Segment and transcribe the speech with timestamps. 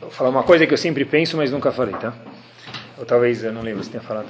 [0.00, 2.12] Vou falar uma coisa que eu sempre penso, mas nunca falei, tá?
[2.98, 4.28] Ou talvez, eu não lembro se tenha falado.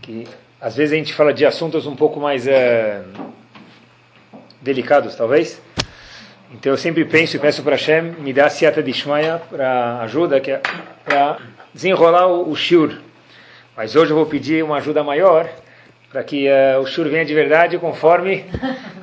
[0.00, 0.26] Que
[0.60, 3.02] às vezes a gente fala de assuntos um pouco mais é,
[4.60, 5.60] delicados, talvez.
[6.52, 10.40] Então eu sempre penso e peço para Hashem me dá siata de Shmaya para ajuda,
[10.40, 10.60] que é
[11.04, 11.38] para
[11.72, 12.56] desenrolar o, o.
[13.76, 15.48] Mas hoje eu vou pedir uma ajuda maior
[16.10, 18.44] para que uh, o shur venha de verdade conforme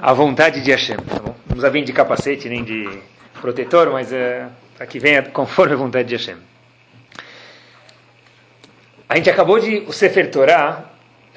[0.01, 0.97] a vontade de Hashem.
[0.97, 1.27] Tá bom?
[1.27, 2.99] Não precisa vir de capacete nem de
[3.37, 6.37] protetor, mas uh, para que venha conforme a vontade de Hashem.
[9.09, 10.85] A gente acabou de o Sefer Torah,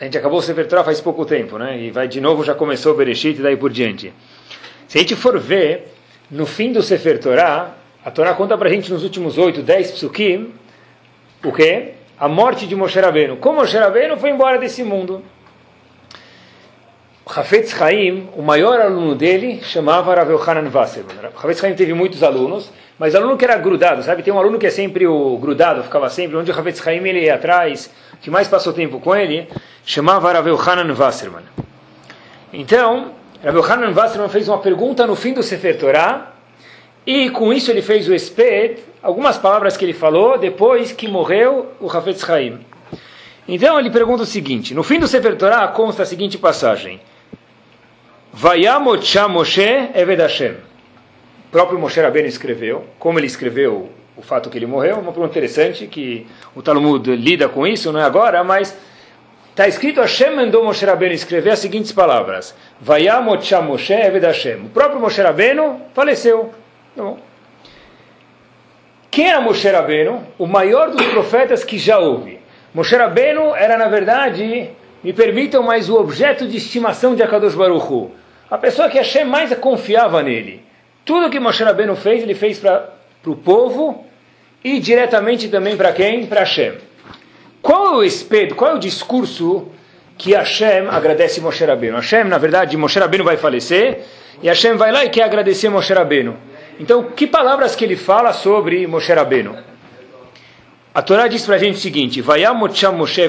[0.01, 1.79] a gente acabou o Sefer Torah faz pouco tempo, né?
[1.79, 4.13] E vai de novo, já começou o Bereshit e daí por diante.
[4.89, 5.95] Se a gente for ver,
[6.31, 9.93] no fim do Sefer Torah, a Torá conta para a gente nos últimos 8, 10
[9.93, 10.53] psukim,
[11.45, 11.93] o quê?
[12.19, 13.37] A morte de Moshe Rabbeinu.
[13.37, 15.23] Como Moshe Rabbeinu foi embora desse mundo.
[17.27, 21.17] Hafetz Chaim, o maior aluno dele, chamava Rav Yohanan Wasserman.
[21.37, 24.23] Hafetz Chaim teve muitos alunos, mas aluno que era grudado, sabe?
[24.23, 27.25] Tem um aluno que é sempre o grudado, ficava sempre, onde o Hafetz Chaim ele
[27.25, 27.91] ia atrás,
[28.21, 29.49] que mais passou tempo com ele,
[29.85, 31.45] chamava Rav Yohanan Wasserman.
[32.53, 33.13] Então,
[33.45, 36.33] Rav Yohanan Wasserman fez uma pergunta no fim do Sefer Torah,
[37.07, 41.69] e com isso ele fez o Esped, algumas palavras que ele falou depois que morreu
[41.81, 42.59] o Hafetz Chaim.
[43.47, 47.01] Então ele pergunta o seguinte, no fim do Sefer Torah consta a seguinte passagem,
[48.33, 50.53] Vayamot Moshe Eved Hashem.
[50.53, 55.31] O próprio Moshe Rabbeinu escreveu, como ele escreveu o fato que ele morreu, uma pergunta
[55.31, 58.77] interessante, que o Talmud lida com isso, não é agora, mas
[59.51, 62.55] Está escrito, Hashem mandou Moshe Rabbeinu escrever as seguintes palavras.
[62.81, 64.67] Vayamot Moshe Eved Hashem.
[64.67, 66.55] O próprio Moshe Rabbeinu faleceu.
[66.97, 67.15] Tá
[69.11, 70.23] Quem era Moshe Rabbeinu?
[70.39, 72.39] O maior dos profetas que já houve.
[72.73, 74.71] Moshe Rabbeinu era, na verdade,
[75.03, 78.13] me permitam, mas o objeto de estimação de Akadosh Baruch Hu.
[78.51, 80.65] A pessoa que Hashem mais confiava nele.
[81.05, 82.91] Tudo que Moshe Rabbeinu fez, ele fez para
[83.25, 84.05] o povo
[84.63, 86.27] e diretamente também para quem?
[86.27, 86.75] Para Hashem.
[87.63, 89.69] Qual é o espedo, qual é o discurso
[90.19, 91.97] que Hashem agradece Moshe Rabbeinu?
[91.97, 94.01] Hashem, na verdade, Moshe Rabbeinu vai falecer
[94.43, 96.37] e Hashem vai lá e quer agradecer Moshe Rabbeinu.
[96.79, 99.57] Então, que palavras que ele fala sobre Moshe Rabbeinu?
[100.93, 103.23] A Torá diz para a gente o seguinte, Vayamotcham Moshe.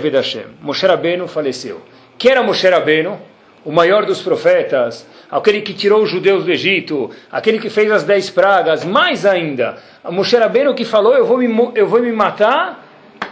[0.61, 1.81] Moshe Rabbeinu faleceu.
[2.17, 3.19] Quem era Moshe Rabbeinu?
[3.63, 8.03] O maior dos profetas, aquele que tirou os judeus do Egito, aquele que fez as
[8.03, 9.77] dez pragas, mais ainda,
[10.09, 12.87] Moshe Rabbeinu que falou, eu vou me, eu vou me matar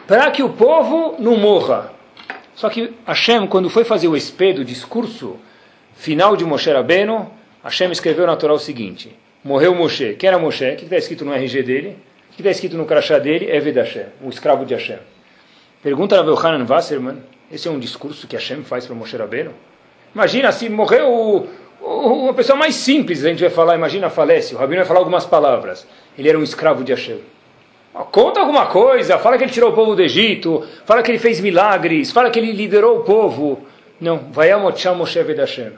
[0.06, 1.92] para que o povo não morra.
[2.54, 5.38] Só que Hashem, quando foi fazer o espedo, o discurso
[5.96, 7.32] final de Moshe Rabbeinu,
[7.64, 10.74] Hashem escreveu na Torá o seguinte, morreu Moshe, quem era Moshe?
[10.74, 11.98] O que está escrito no RG dele?
[12.32, 13.50] O que está escrito no crachá dele?
[13.50, 15.00] É Hashem, o escravo de Hashem.
[15.82, 17.18] Pergunta a Hanan Wasserman,
[17.52, 19.54] esse é um discurso que Hashem faz para Moshe Rabbeinu?
[20.14, 21.48] Imagina se morreu
[21.82, 25.26] uma pessoa mais simples, a gente vai falar, imagina falece, o Rabino vai falar algumas
[25.26, 25.88] palavras.
[26.18, 27.20] Ele era um escravo de Hashem.
[28.12, 31.40] Conta alguma coisa, fala que ele tirou o povo do Egito, fala que ele fez
[31.40, 33.66] milagres, fala que ele liderou o povo.
[34.00, 35.74] Não, vai amochar Moshe Vedashem.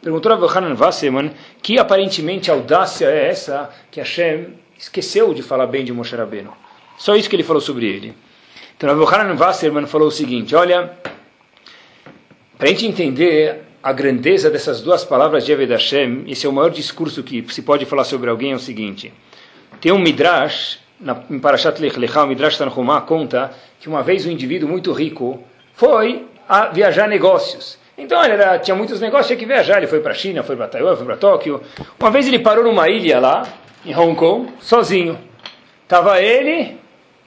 [0.00, 5.84] Perguntou a Hanan Wasserman que aparentemente audácia é essa que Hashem esqueceu de falar bem
[5.84, 6.52] de Moshe Rabbeinu.
[6.96, 8.14] Só isso que ele falou sobre ele.
[8.76, 10.92] Então Rav Hanan Wasserman falou o seguinte, olha,
[12.56, 16.52] para a gente entender a grandeza dessas duas palavras de Eved Hashem, esse é o
[16.52, 19.14] maior discurso que se pode falar sobre alguém, é o seguinte,
[19.80, 24.26] tem um Midrash na, em Parashat Lech Lecha, o Midrash Tanhumah conta que uma vez
[24.26, 25.40] um indivíduo muito rico
[25.72, 27.78] foi a viajar negócios.
[27.96, 29.76] Então ele era, tinha muitos negócios, tinha que viajar.
[29.76, 31.60] Ele foi para a China, foi para Taiwan, foi para Tóquio.
[32.00, 33.46] Uma vez ele parou numa ilha lá,
[33.84, 35.16] em Hong Kong, sozinho.
[35.84, 36.76] Estava ele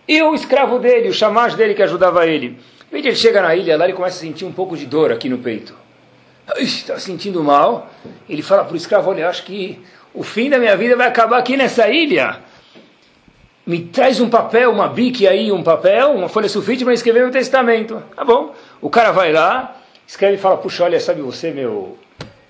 [0.05, 2.59] e o escravo dele, o chamage dele que ajudava ele.
[2.91, 5.29] Vez ele chega na ilha lá, ele começa a sentir um pouco de dor aqui
[5.29, 5.78] no peito.
[6.57, 7.89] Está sentindo mal.
[8.27, 9.79] Ele fala para o escravo: Olha, acho que
[10.13, 12.39] o fim da minha vida vai acabar aqui nessa ilha
[13.69, 17.29] me traz um papel, uma bique aí, um papel, uma folha sulfite para escrever meu
[17.29, 18.01] testamento.
[18.15, 18.51] Tá bom.
[18.81, 21.95] O cara vai lá, escreve e fala, puxa, olha, sabe você, meu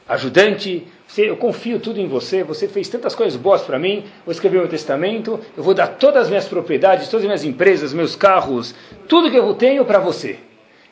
[0.07, 4.59] ajudante, eu confio tudo em você, você fez tantas coisas boas para mim, vou escrever
[4.59, 8.73] meu testamento, eu vou dar todas as minhas propriedades, todas as minhas empresas, meus carros,
[9.07, 10.39] tudo que eu tenho para você.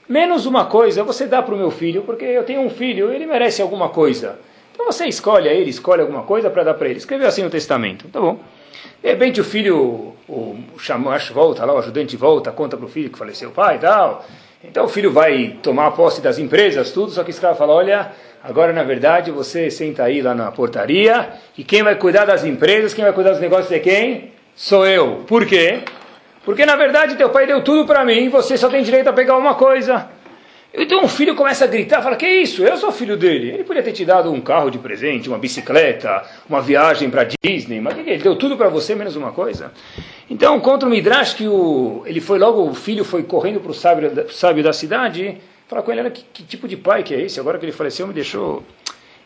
[0.07, 3.25] Menos uma coisa, você dá para o meu filho, porque eu tenho um filho, ele
[3.25, 4.39] merece alguma coisa.
[4.71, 6.97] Então você escolhe, ele escolhe alguma coisa para dar para ele.
[6.97, 8.39] Escreveu assim no testamento, tá bom.
[9.03, 13.09] De repente o filho, o chamash volta lá, o ajudante volta, conta para o filho
[13.09, 14.25] que faleceu o pai e tal.
[14.63, 18.11] Então o filho vai tomar posse das empresas, tudo, só que esse cara fala, olha,
[18.43, 22.93] agora na verdade você senta aí lá na portaria, e quem vai cuidar das empresas,
[22.93, 24.31] quem vai cuidar dos negócios é quem?
[24.55, 25.23] Sou eu.
[25.27, 25.81] Por quê?
[26.47, 29.35] Porque na verdade teu pai deu tudo para mim, você só tem direito a pegar
[29.35, 30.07] uma coisa.
[30.73, 32.63] Então o filho começa a gritar, fala, que isso?
[32.63, 33.49] Eu sou filho dele.
[33.49, 37.81] Ele podia ter te dado um carro de presente, uma bicicleta, uma viagem para Disney,
[37.81, 39.73] mas ele deu tudo para você, menos uma coisa.
[40.29, 43.73] Então, contra o Midrash, que o, ele foi logo, o filho foi correndo para o
[43.73, 47.41] sábio, sábio da cidade, fala com ele, que, que, tipo de pai que é esse?
[47.41, 48.63] Agora que ele faleceu, me deixou...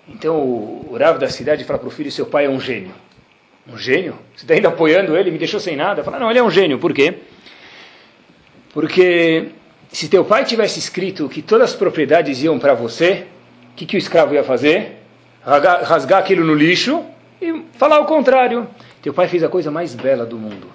[0.09, 2.91] Então o, o da cidade fala para o filho, seu pai é um gênio.
[3.67, 4.17] Um gênio?
[4.35, 6.03] Você está ainda apoiando ele, me deixou sem nada?
[6.03, 6.79] Fala, não, ele é um gênio.
[6.79, 7.15] Por quê?
[8.73, 9.49] Porque
[9.91, 13.25] se teu pai tivesse escrito que todas as propriedades iam para você,
[13.71, 14.99] o que, que o escravo ia fazer?
[15.43, 17.03] Rasgar, aquilo no lixo
[17.41, 18.67] e falar o contrário.
[19.01, 20.67] Teu pai fez a coisa mais bela do mundo.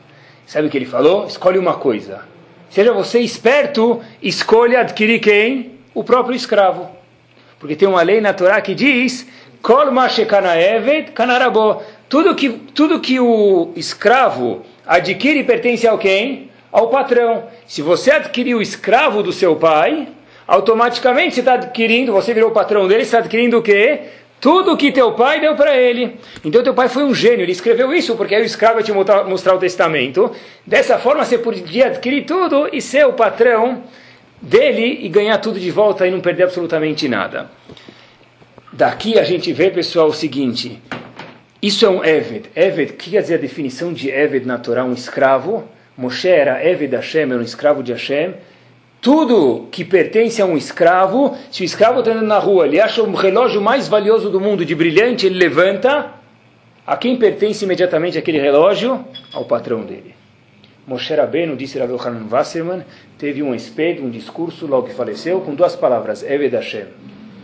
[0.46, 1.26] Sabe o que ele falou?
[1.26, 2.22] Escolhe uma coisa.
[2.68, 5.78] Seja você esperto, escolha adquirir quem?
[5.94, 6.90] O próprio escravo.
[7.58, 9.26] Porque tem uma lei na Torá que diz:
[9.62, 9.86] Kol
[11.14, 11.82] kanarabo.
[12.08, 16.50] Tudo que, tudo que o escravo adquire pertence ao quem?
[16.70, 17.44] Ao patrão.
[17.66, 20.08] Se você adquiriu o escravo do seu pai,
[20.46, 24.00] automaticamente você está adquirindo, você virou o patrão dele, está adquirindo o quê?
[24.40, 26.16] Tudo que teu pai deu para ele.
[26.44, 28.92] Então teu pai foi um gênio, ele escreveu isso porque aí o escravo ia te
[28.92, 30.30] mostrar o testamento.
[30.64, 33.82] Dessa forma você podia adquirir tudo e ser o patrão
[34.40, 37.50] dele e ganhar tudo de volta e não perder absolutamente nada.
[38.72, 40.78] Daqui a gente vê, pessoal, o seguinte:
[41.62, 42.50] isso é um Eved.
[42.54, 44.84] Eved, o que quer dizer a definição de Eved na Torá?
[44.84, 45.64] Um escravo.
[45.96, 48.34] Moshe era Eved Hashem, era um escravo de Hashem.
[49.00, 53.02] Tudo que pertence a um escravo, se o escravo está andando na rua, ele acha
[53.02, 56.12] o relógio mais valioso do mundo, de brilhante, ele levanta.
[56.86, 59.04] A quem pertence imediatamente aquele relógio?
[59.32, 60.14] Ao patrão dele.
[60.86, 62.84] Moshe Rabbeinu, disse Rav Hanan Wasserman,
[63.18, 66.86] teve um espelho, um discurso logo que faleceu, com duas palavras, Eved Hashem,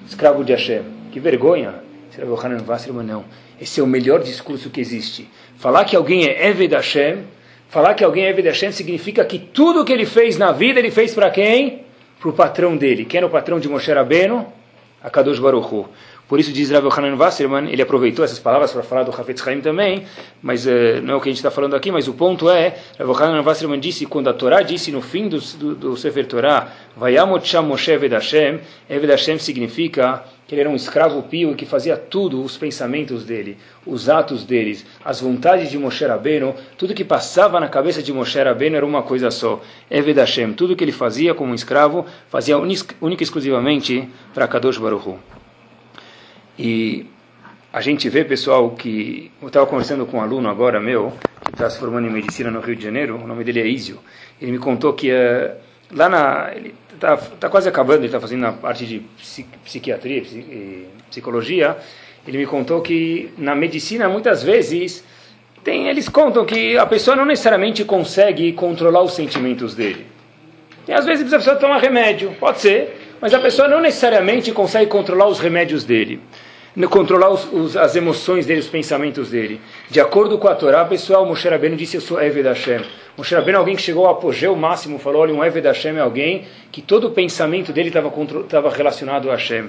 [0.07, 0.83] escravo de Hashem.
[1.11, 1.75] Que vergonha!
[2.17, 3.25] Rav Hanan Wasserman, não.
[3.63, 5.31] Esse é o melhor discurso que existe.
[5.57, 7.19] Falar que alguém é Eved Hashem,
[7.69, 10.91] falar que alguém é Eved Hashem significa que tudo que ele fez na vida, ele
[10.91, 11.83] fez para quem?
[12.19, 13.05] Para o patrão dele.
[13.05, 14.53] Quem era o patrão de Moshe Rabbeinu?
[15.01, 15.89] A Kadosh Baruch Hu.
[16.29, 19.61] Por isso diz Rav Hanan Wasserman, ele aproveitou essas palavras para falar do Hafetz Haim
[19.61, 20.05] também,
[20.41, 22.77] mas uh, não é o que a gente está falando aqui, mas o ponto é,
[22.99, 26.73] Rav Hanan Wasserman disse, quando a Torá disse no fim do, do, do Sefer Torá,
[26.97, 31.97] Vayamot Sham Moshe Eved Hashem, Hashem significa que ele era um escravo pio que fazia
[31.97, 37.59] tudo, os pensamentos dele, os atos deles, as vontades de Moshe Rabbeinu, tudo que passava
[37.59, 39.61] na cabeça de Moshe Rabbeinu era uma coisa só,
[39.91, 45.09] Eved Hashem, tudo que ele fazia como escravo, fazia única e exclusivamente para Kadosh Baruch
[45.09, 45.19] Hu.
[46.65, 47.07] E
[47.73, 51.13] a gente vê, pessoal, que eu estava conversando com um aluno agora meu,
[51.45, 53.99] que está se formando em medicina no Rio de Janeiro, o nome dele é Isio.
[54.41, 55.57] Ele me contou que uh,
[55.91, 56.53] lá na.
[56.55, 59.03] Ele está tá quase acabando, ele está fazendo a parte de
[59.65, 60.23] psiquiatria,
[61.11, 61.77] psicologia.
[62.25, 65.05] Ele me contou que na medicina, muitas vezes,
[65.65, 70.07] tem, eles contam que a pessoa não necessariamente consegue controlar os sentimentos dele.
[70.87, 74.91] E às vezes a pessoa tomar remédio, pode ser, mas a pessoa não necessariamente consegue
[74.91, 76.21] controlar os remédios dele,
[76.89, 79.61] controlar os, os, as emoções dele, os pensamentos dele.
[79.91, 82.81] De acordo com a Torá, pessoal, Moshe Rabbeinu disse, eu sou Eved Hashem.
[83.17, 86.01] Moshe Rabbeinu é alguém que chegou ao apogeu máximo, falou, olha, um Eved Hashem é
[86.01, 89.69] alguém que todo o pensamento dele estava relacionado a Hashem.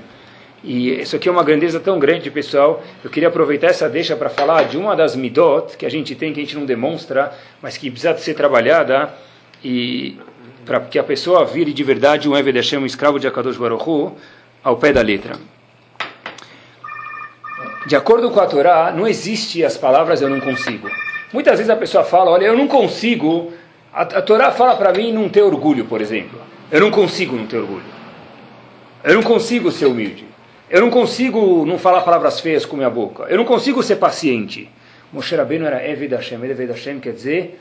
[0.63, 2.81] E isso aqui é uma grandeza tão grande, pessoal.
[3.03, 6.31] Eu queria aproveitar essa deixa para falar de uma das midot que a gente tem,
[6.31, 9.13] que a gente não demonstra, mas que precisa ser trabalhada.
[9.61, 10.17] E
[10.65, 13.83] para que a pessoa vire de verdade um Eved Hashem, um escravo de Akadosh Baruch
[13.85, 14.15] Hu,
[14.63, 15.33] ao pé da letra.
[17.85, 20.89] De acordo com a Torá, não existe as palavras eu não consigo.
[21.31, 23.51] Muitas vezes a pessoa fala, olha, eu não consigo.
[23.93, 26.39] A, a Torá fala para mim não ter orgulho, por exemplo.
[26.71, 27.83] Eu não consigo não ter orgulho.
[29.03, 30.25] Eu não consigo ser humilde.
[30.69, 33.23] Eu não consigo não falar palavras feias com minha boca.
[33.23, 34.69] Eu não consigo ser paciente.
[35.11, 36.43] Moshe Rabbeinu era Eved Hashem.
[36.43, 37.59] Eved Hashem quer dizer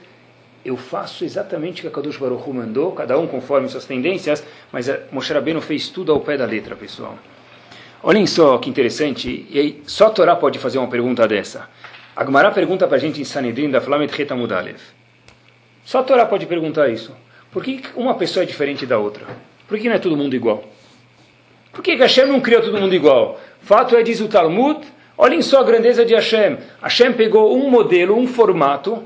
[0.65, 4.45] eu faço exatamente o que a Kadosh Baruch Hu mandou, cada um conforme suas tendências,
[4.71, 7.19] mas Moshe Rabbeinu fez tudo ao pé da letra, pessoal.
[8.05, 11.69] Olhem só que interessante, e aí, só a Torá pode fazer uma pergunta dessa.
[12.17, 14.81] A Gemara pergunta para a gente em Sanedrin da Flamet Reta Mudalev.
[15.85, 17.15] Só a Torá pode perguntar isso.
[17.53, 19.25] Por que uma pessoa é diferente da outra?
[19.69, 20.65] Por que não é todo mundo igual?
[21.73, 23.41] Por que Hashem não criou todo mundo igual?
[23.61, 24.81] Fato é, diz o Talmud,
[25.17, 26.59] olhem só a grandeza de Hashem.
[26.83, 29.05] Hashem pegou um modelo, um formato,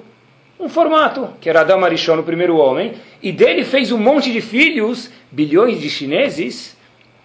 [0.59, 4.41] um formato, que era Adam Arishon, o primeiro homem, e dele fez um monte de
[4.41, 6.76] filhos, bilhões de chineses,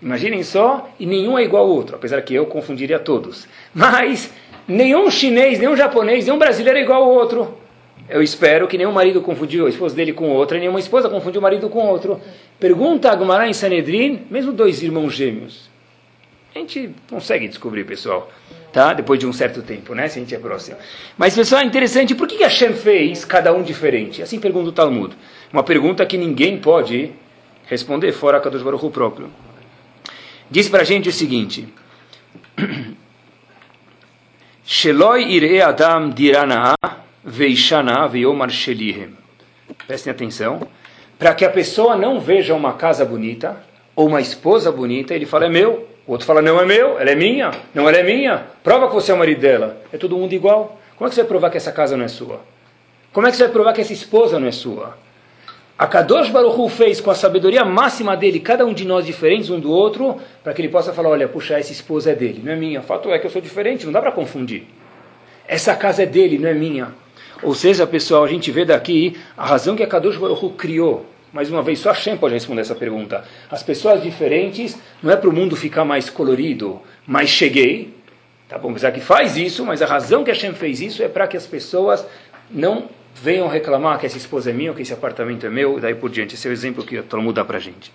[0.02, 3.48] imaginem só, e nenhum é igual ao outro, apesar que eu confundiria todos.
[3.74, 4.34] Mas
[4.68, 7.58] nenhum chinês, nenhum japonês, nenhum brasileiro é igual ao outro.
[8.10, 11.42] Eu espero que nenhum marido confundiu a esposa dele com outra, nenhuma esposa confundiu o
[11.42, 12.20] marido com outro.
[12.60, 15.70] Pergunta a Gumará em Sanedrin, mesmo dois irmãos gêmeos.
[16.54, 18.30] A gente consegue descobrir, pessoal
[18.72, 18.94] tá?
[18.94, 20.08] Depois de um certo tempo, né?
[20.08, 20.78] Se a gente é próximo.
[21.18, 24.22] Mas, pessoal, é interessante, por que, Hashem fez cada um diferente?
[24.22, 25.16] Assim pergunta o Talmud.
[25.52, 27.12] Uma pergunta que ninguém pode
[27.66, 29.30] responder fora a Kadosh Baruch próprio.
[30.52, 31.68] Diz para a gente o seguinte:
[34.64, 36.76] Sheloi ire adam dirana
[37.24, 39.16] veishana veomar shelihem.
[39.88, 40.68] Prestem atenção.
[41.18, 43.64] Para que a pessoa não veja uma casa bonita
[43.96, 45.88] ou uma esposa bonita, ele fala, é meu.
[46.08, 47.52] O outro fala, não é meu, ela é minha.
[47.76, 48.46] Não, ela é minha.
[48.64, 49.82] Prova que você é o marido dela.
[49.94, 50.80] É todo mundo igual.
[50.98, 52.42] Como é que você vai provar que essa casa não é sua?
[53.14, 54.98] Como é que você vai provar que essa esposa não é sua?
[55.82, 59.50] A Kadosh Baruch Hu fez com a sabedoria máxima dele, cada um de nós diferentes
[59.50, 62.52] um do outro, para que ele possa falar, olha, puxa, essa esposa é dele, não
[62.52, 62.84] é minha.
[62.84, 64.66] Fato é que eu sou diferente, não dá para confundir.
[65.48, 66.94] Essa casa é dele, não é minha.
[67.42, 71.08] Ou seja, pessoal, a gente vê daqui a razão que a Kadosh Baruch Hu criou.
[71.34, 73.26] Mais uma vez, só a Shem pode responder essa pergunta.
[73.50, 77.92] As pessoas diferentes não é para o mundo ficar mais colorido, mais cheguei.
[78.48, 81.08] Tá bom, apesar que faz isso, mas a razão que a Shem fez isso é
[81.08, 82.06] para que as pessoas
[82.52, 85.96] não venham reclamar que essa esposa é minha, que esse apartamento é meu, e daí
[85.96, 86.36] por diante.
[86.36, 87.92] Esse é o exemplo que o Talmud dá para a gente.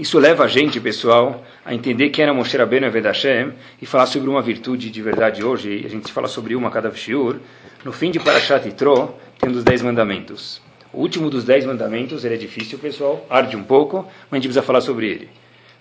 [0.00, 4.06] Isso leva a gente, pessoal, a entender quem era Moshe Rabbeinu Eved Hashem e falar
[4.06, 5.82] sobre uma virtude de verdade hoje.
[5.84, 7.36] A gente fala sobre uma cada shiur.
[7.84, 10.62] No fim de Parashat Yitro, tem um dos dez mandamentos.
[10.90, 13.98] O último dos dez mandamentos, ele é difícil, pessoal, arde um pouco,
[14.30, 15.28] mas a gente precisa falar sobre ele.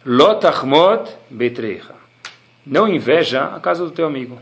[0.05, 1.95] Lotachmod betrecha.
[2.65, 4.37] Não inveja a casa do teu amigo.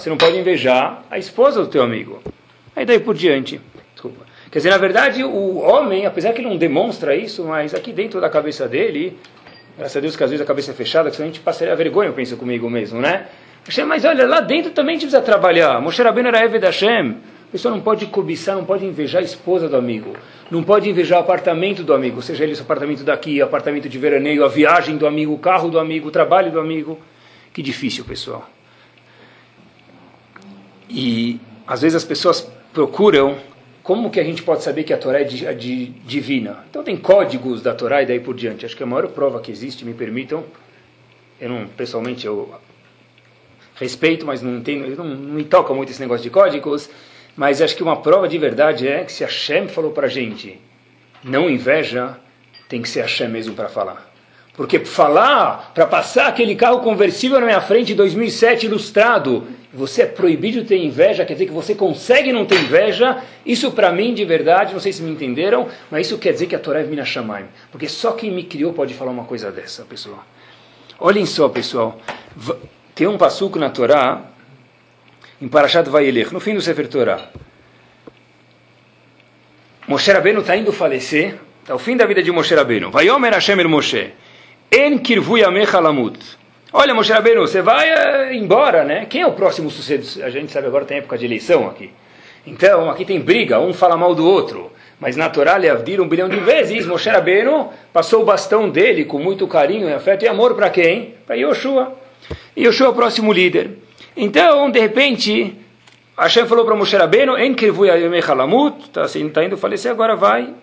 [0.00, 2.20] Você não pode invejar a esposa do teu amigo.
[2.74, 3.60] Aí daí por diante.
[3.92, 4.26] Desculpa.
[4.50, 8.20] Quer dizer, na verdade, o homem, apesar que ele não demonstra isso, mas aqui dentro
[8.20, 9.16] da cabeça dele,
[9.78, 11.76] graças a Deus que às vezes a cabeça é fechada, que senão a gente passaria
[11.76, 13.26] vergonha, eu penso comigo mesmo, né?
[13.86, 15.80] Mas olha, lá dentro também a gente precisa trabalhar.
[15.80, 17.18] Moshe Rabbeinu era Eved Hashem.
[17.48, 20.12] A pessoa não pode cobiçar, não pode invejar a esposa do amigo.
[20.50, 24.44] Não pode invejar o apartamento do amigo, seja ele o apartamento daqui, apartamento de veraneio,
[24.44, 26.98] a viagem do amigo, o carro do amigo, o trabalho do amigo.
[27.52, 28.48] Que difícil, pessoal.
[30.88, 32.40] E às vezes as pessoas
[32.72, 33.38] procuram
[33.82, 36.64] como que a gente pode saber que a Torá é, de, é de, divina.
[36.68, 38.66] Então tem códigos da Torá e daí por diante.
[38.66, 40.44] Acho que a maior prova que existe, me permitam,
[41.40, 42.54] eu não, pessoalmente, eu
[43.76, 46.90] respeito, mas não, tenho, não, não me toca muito esse negócio de códigos,
[47.34, 50.60] mas acho que uma prova de verdade é que se a Shem falou para gente,
[51.24, 52.18] não inveja,
[52.68, 54.09] tem que ser Shem mesmo para falar.
[54.56, 60.62] Porque falar, para passar aquele carro conversível na minha frente 2007 ilustrado, você é proibido
[60.62, 64.24] de ter inveja, quer dizer que você consegue não ter inveja, isso para mim de
[64.24, 67.04] verdade, não sei se me entenderam, mas isso quer dizer que a Torá é Mina
[67.04, 67.46] Shamayim.
[67.70, 70.24] Porque só quem me criou pode falar uma coisa dessa, pessoal.
[70.98, 71.98] Olhem só, pessoal.
[72.94, 74.22] Tem um passuco na Torá,
[75.40, 77.30] em Parashat Vayelech, no fim do Sefer Torá.
[79.86, 82.90] Moshe Rabbeinu está indo falecer, está o fim da vida de Moshe Rabbeinu.
[82.90, 84.12] Vayomer Hashem el Moshe.
[84.72, 85.02] En
[85.82, 86.18] lamut.
[86.72, 89.04] Olha, Moshe Rabbeinu, você vai uh, embora, né?
[89.06, 90.24] Quem é o próximo sucessor?
[90.24, 91.90] A gente sabe agora tem época de eleição aqui.
[92.46, 94.70] Então, aqui tem briga, um fala mal do outro.
[95.00, 99.18] Mas na Torá, Leavdir, um bilhão de vezes, Moshe Rabbeinu passou o bastão dele com
[99.18, 101.14] muito carinho, afeto e amor para quem?
[101.26, 101.92] Para Yoshua.
[102.56, 103.70] Yoshua é o próximo líder.
[104.16, 105.58] Então, de repente,
[106.16, 110.44] Hashem falou para Moshe Rabbeinu, En kirvuyamecha lamut, está assim, tá indo falecer, agora vai,
[110.44, 110.54] uh,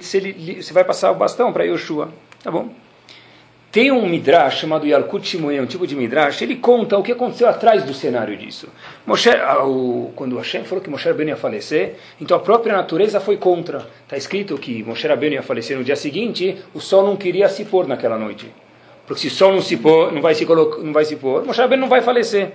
[0.00, 2.08] você vai passar o bastão para Yoshua.
[2.42, 2.70] Tá bom.
[3.70, 7.46] Tem um midrash chamado Yalkut Shimoyim, um tipo de midrash, ele conta o que aconteceu
[7.46, 8.66] atrás do cenário disso.
[9.06, 13.20] Moshe, ah, o, quando Hashem falou que Moshe Rabbeinu ia falecer, então a própria natureza
[13.20, 13.86] foi contra.
[14.04, 17.66] Está escrito que Moshe Rabbeinu ia falecer no dia seguinte, o sol não queria se
[17.66, 18.50] pôr naquela noite.
[19.06, 21.44] Porque se o sol não se pôr, não vai se, colocar, não vai se pôr,
[21.44, 22.52] Moshe Rabbeinu não vai falecer.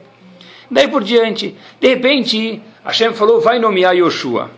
[0.72, 4.50] Daí por diante, de repente, Hashem falou, vai nomear Yoshua.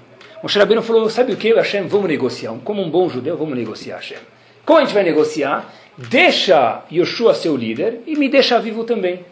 [0.42, 2.54] Moshe Rabbeinu falou, sabe o que, Hashem, vamos negociar.
[2.64, 4.20] Como um bom judeu, vamos negociar, Hashem.
[4.66, 5.72] Como a gente vai negociar?
[5.98, 9.24] Deixa Yoshua o líder e me deixa vivo também.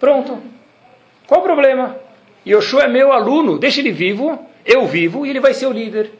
[0.00, 0.38] Pronto.
[1.26, 1.96] Qual o problema?
[2.46, 6.10] Yoshua é meu aluno, deixa ele vivo, eu vivo e ele vai ser o líder.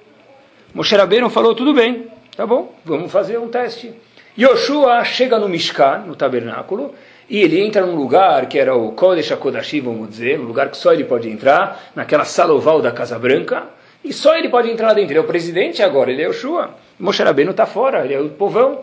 [0.74, 3.94] Moshe Rabbeinu falou, tudo bem, tá bom, vamos fazer um teste.
[4.38, 6.94] Yoshua chega no Mishkan, no tabernáculo,
[7.28, 10.76] e ele entra num lugar que era o Kodesh HaKodashim, vamos dizer, um lugar que
[10.76, 13.64] só ele pode entrar, naquela sala oval da Casa Branca,
[14.04, 15.12] e só ele pode entrar lá dentro.
[15.12, 16.70] Ele é o presidente agora, ele é Yoshua.
[16.98, 18.80] Moshe Rabbeinu está fora, ele é o povão.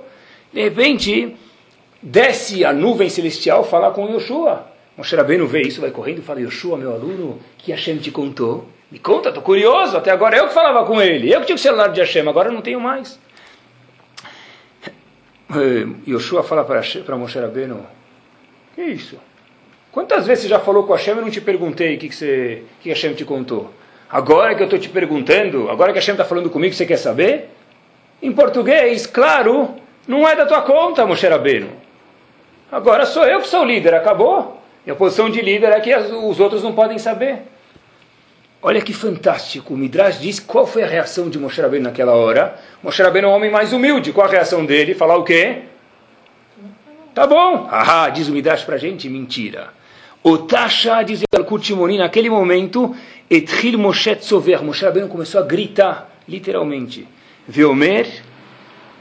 [0.54, 1.36] De repente,
[2.02, 4.68] desce a nuvem celestial falar com Yoshua.
[4.98, 8.70] Moshe Rabbeinu vê isso, vai correndo e fala, Yoshua, meu aluno, que Hashem te contou?
[8.90, 11.60] Me conta, estou curioso, até agora eu que falava com ele, eu que tinha o
[11.60, 13.20] celular de Hashem, agora não tenho mais.
[15.50, 17.86] Eh, Yoshua fala para Moshe Rabbeinu,
[18.76, 19.18] que isso?
[19.92, 22.90] Quantas vezes você já falou com Hashem e não te perguntei o que, que, que
[22.90, 23.74] Hashem te contou?
[24.10, 27.50] Agora que eu estou te perguntando, agora que Hashem está falando comigo, você quer saber?
[28.22, 29.76] Em português, claro,
[30.08, 31.70] não é da tua conta, Moshe Rabbeinu.
[32.72, 34.62] Agora sou eu que sou o líder, acabou.
[34.86, 37.44] E a posição de líder é que os outros não podem saber.
[38.62, 39.74] Olha que fantástico.
[39.74, 42.60] O Midrash diz qual foi a reação de Moshe Rabbeinu naquela hora.
[42.82, 44.12] Moshe Rabbeinu é um homem mais humilde.
[44.12, 44.96] Qual a reação dele?
[44.96, 45.64] Falar o quê?
[47.14, 47.68] Tá bom.
[47.72, 49.70] Ah, diz o Midrash pra gente, mentira.
[50.24, 52.96] O Tasha, diz o naquele momento,
[53.30, 54.64] Etril Moshe Tzover.
[54.64, 57.08] Moshe Rabbeinu começou a gritar, literalmente.
[57.48, 58.08] Veomer,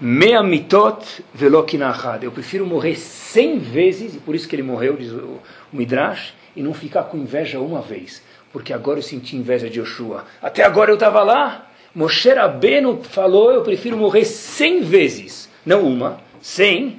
[0.01, 2.25] Mea mitot velokinachad.
[2.25, 5.39] Eu prefiro morrer cem vezes, e por isso que ele morreu, diz o
[5.73, 8.23] Midrash, e não ficar com inveja uma vez.
[8.53, 10.25] Porque agora eu senti inveja de Yoshua.
[10.43, 11.71] Até agora eu estava lá.
[11.95, 15.49] Moshe Rabbeinu falou, eu prefiro morrer cem vezes.
[15.65, 16.99] Não uma, cem.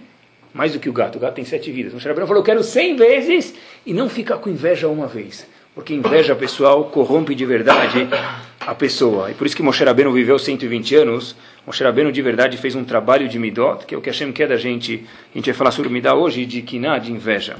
[0.53, 1.17] Mais do que o gato.
[1.17, 1.93] O gato tem sete vidas.
[1.93, 3.53] Moshe Rabbeinu falou, eu quero cem vezes
[3.85, 5.45] e não ficar com inveja uma vez.
[5.75, 8.07] Porque inveja, pessoal, corrompe de verdade
[8.61, 9.29] a pessoa.
[9.29, 11.35] E por isso que Moshe Rabbeinu viveu 120 anos.
[11.67, 14.47] Moshe Rabbeinu de verdade fez um trabalho de midot, que é o que Hashem quer
[14.47, 15.05] da gente.
[15.33, 17.57] A gente vai falar sobre midá hoje, de kiná, de inveja.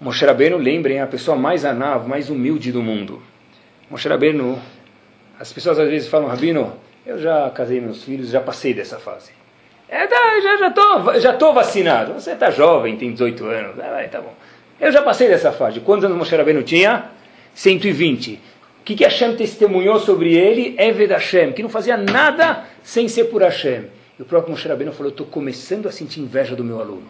[0.00, 3.22] Moshe Rabbeinu, lembrem, é a pessoa mais anava, mais humilde do mundo.
[3.88, 4.60] Moshe Rabbeinu,
[5.38, 6.72] as pessoas às vezes falam, Rabino,
[7.06, 9.30] eu já casei meus filhos, já passei dessa fase.
[9.88, 12.14] É, tá, já já tô, já tô vacinado.
[12.14, 13.78] Você está jovem, tem 18 anos.
[13.78, 14.34] É, tá bom.
[14.80, 15.80] Eu já passei dessa fase.
[15.80, 17.10] Quantos anos Moshe Rabbeinu tinha?
[17.54, 18.40] 120
[18.86, 20.76] que, que Hashem testemunhou sobre ele?
[20.78, 23.86] Eved Hashem, que não fazia nada sem ser por Hashem.
[24.16, 27.02] E o próprio Moshe Rabbeinu falou, eu estou começando a sentir inveja do meu aluno.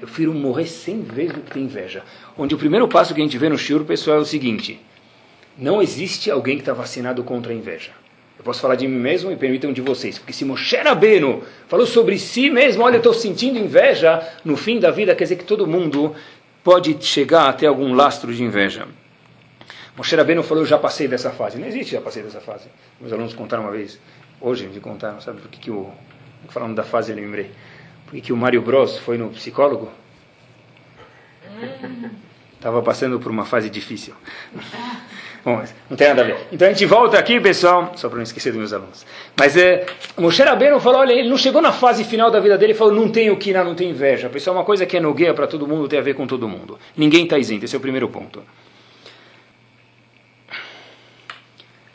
[0.00, 2.04] Eu prefiro morrer cem vezes do que ter inveja.
[2.38, 4.80] Onde o primeiro passo que a gente vê no Shur, pessoal, é o seguinte.
[5.58, 7.90] Não existe alguém que está vacinado contra a inveja.
[8.38, 10.16] Eu posso falar de mim mesmo e permitam de vocês.
[10.16, 14.78] Porque se Moshe Rabbeinu falou sobre si mesmo, olha, eu estou sentindo inveja, no fim
[14.78, 16.14] da vida quer dizer que todo mundo
[16.62, 18.86] pode chegar até algum lastro de inveja.
[19.96, 21.58] Moshe Rabbeinu falou, eu já passei dessa fase.
[21.58, 22.68] Não existe já passei dessa fase.
[23.00, 24.00] Meus alunos contaram uma vez,
[24.40, 25.90] hoje me contaram, sabe por que, que o...
[26.48, 27.50] Falando da fase, eu lembrei.
[28.06, 29.90] Por que, que o Mário Bros foi no psicólogo?
[32.54, 34.14] Estava passando por uma fase difícil.
[35.44, 36.36] Bom, não tem nada a ver.
[36.52, 39.06] Então a gente volta aqui, pessoal, só para não esquecer dos meus alunos.
[39.36, 39.86] Mas é,
[40.18, 42.94] Moshe Rabbeinu falou, olha, ele não chegou na fase final da vida dele e falou,
[42.94, 44.28] não tenho quina, não tenho inveja.
[44.28, 46.78] Pessoal, uma coisa que é nogueia para todo mundo tem a ver com todo mundo.
[46.94, 48.42] Ninguém está isento, esse é o primeiro ponto.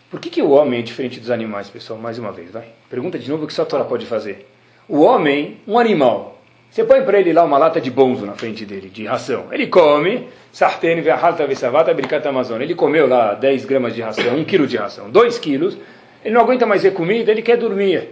[0.10, 2.00] Por que, que o homem é diferente dos animais, pessoal?
[2.00, 2.70] Mais uma vez, vai.
[2.90, 4.48] Pergunta de novo o que só a Torá pode fazer.
[4.88, 6.35] O homem, um animal.
[6.76, 9.46] Você põe para ele lá uma lata de bonzo na frente dele, de ração.
[9.50, 12.66] Ele come, sartene, ve'ahalta, ve'savata, bricata amazônia.
[12.66, 15.78] Ele comeu lá 10 gramas de ração, 1 quilo de ração, 2 quilos.
[16.22, 18.10] Ele não aguenta mais ver comida, ele quer dormir.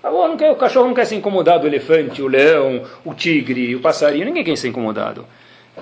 [0.00, 3.74] Acabou, não quer, o cachorro não quer ser incomodado, o elefante, o leão, o tigre,
[3.74, 5.26] o passarinho, ninguém quer ser incomodado.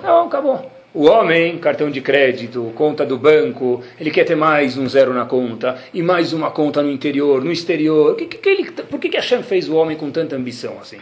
[0.01, 0.71] Não, acabou.
[0.91, 5.25] O homem, cartão de crédito, conta do banco, ele quer ter mais um zero na
[5.25, 8.15] conta, e mais uma conta no interior, no exterior.
[8.15, 10.97] Que, que, que ele, por que, que Hashem fez o homem com tanta ambição assim?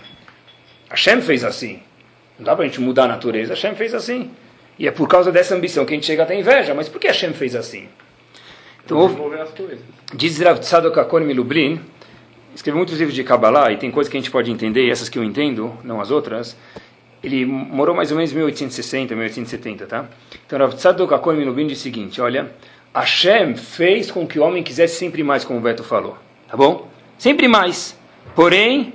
[0.92, 1.80] Hashem fez assim.
[2.38, 4.32] Não dá para a gente mudar a natureza, Hashem fez assim.
[4.78, 6.74] E é por causa dessa ambição que a gente chega a ter inveja.
[6.74, 7.88] Mas por que Hashem fez assim?
[8.86, 9.10] Então,
[10.14, 11.80] diz Rav Tzadok Akon Milublin,
[12.54, 15.08] escreveu muitos livros de Kabbalah, e tem coisas que a gente pode entender, e essas
[15.08, 16.58] que eu entendo, não as outras
[17.24, 20.06] ele morou mais ou menos em 1860, 1870, tá?
[20.46, 21.36] Então Rav Tzadok Akon
[21.68, 22.52] diz o seguinte, olha,
[22.94, 26.90] Hashem fez com que o homem quisesse sempre mais, como o Beto falou, tá bom?
[27.18, 27.98] Sempre mais.
[28.36, 28.94] Porém,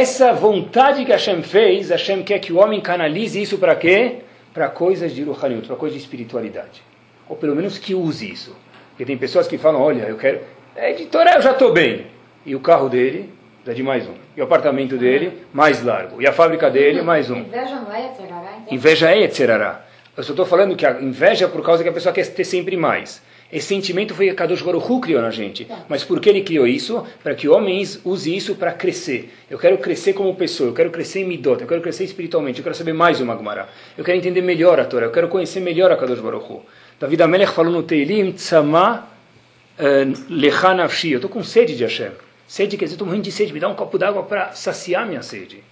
[0.00, 4.18] essa vontade que Hashem fez, Hashem quer que o homem canalize isso para quê?
[4.52, 6.82] Para coisas de Ruhaniut, para coisas de espiritualidade.
[7.28, 8.56] Ou pelo menos que use isso.
[8.90, 10.40] Porque tem pessoas que falam, olha, eu quero...
[10.74, 12.06] É editora, eu já estou bem.
[12.44, 13.30] E o carro dele
[13.62, 14.14] Precisa de mais um.
[14.36, 16.20] E o apartamento dele, mais largo.
[16.20, 17.38] E a fábrica dele, mais um.
[17.38, 18.52] Inveja não é Yetzerará?
[18.58, 18.74] Então?
[18.74, 19.84] Inveja é Yetzerará.
[20.16, 22.44] Eu só estou falando que a inveja é por causa que a pessoa quer ter
[22.44, 23.22] sempre mais.
[23.52, 25.66] Esse sentimento foi que Kadosh Baruch Hu criou na gente.
[25.66, 25.84] Tá.
[25.86, 27.04] Mas por que ele criou isso?
[27.22, 29.30] Para que homens use isso para crescer.
[29.50, 32.64] Eu quero crescer como pessoa, eu quero crescer em Midot, eu quero crescer espiritualmente, eu
[32.64, 33.68] quero saber mais o Magmará.
[33.96, 36.62] Eu quero entender melhor a Torá, eu quero conhecer melhor a Kadosh Baruch Hu.
[36.98, 39.06] David Amelech falou no Teilim, Tzama
[39.78, 41.10] eh, Lechanavshi.
[41.12, 42.12] Eu estou com sede de Hashem.
[42.46, 45.22] Sede quer dizer, estou morrendo de sede, me dá um copo d'água para saciar minha
[45.22, 45.62] sede.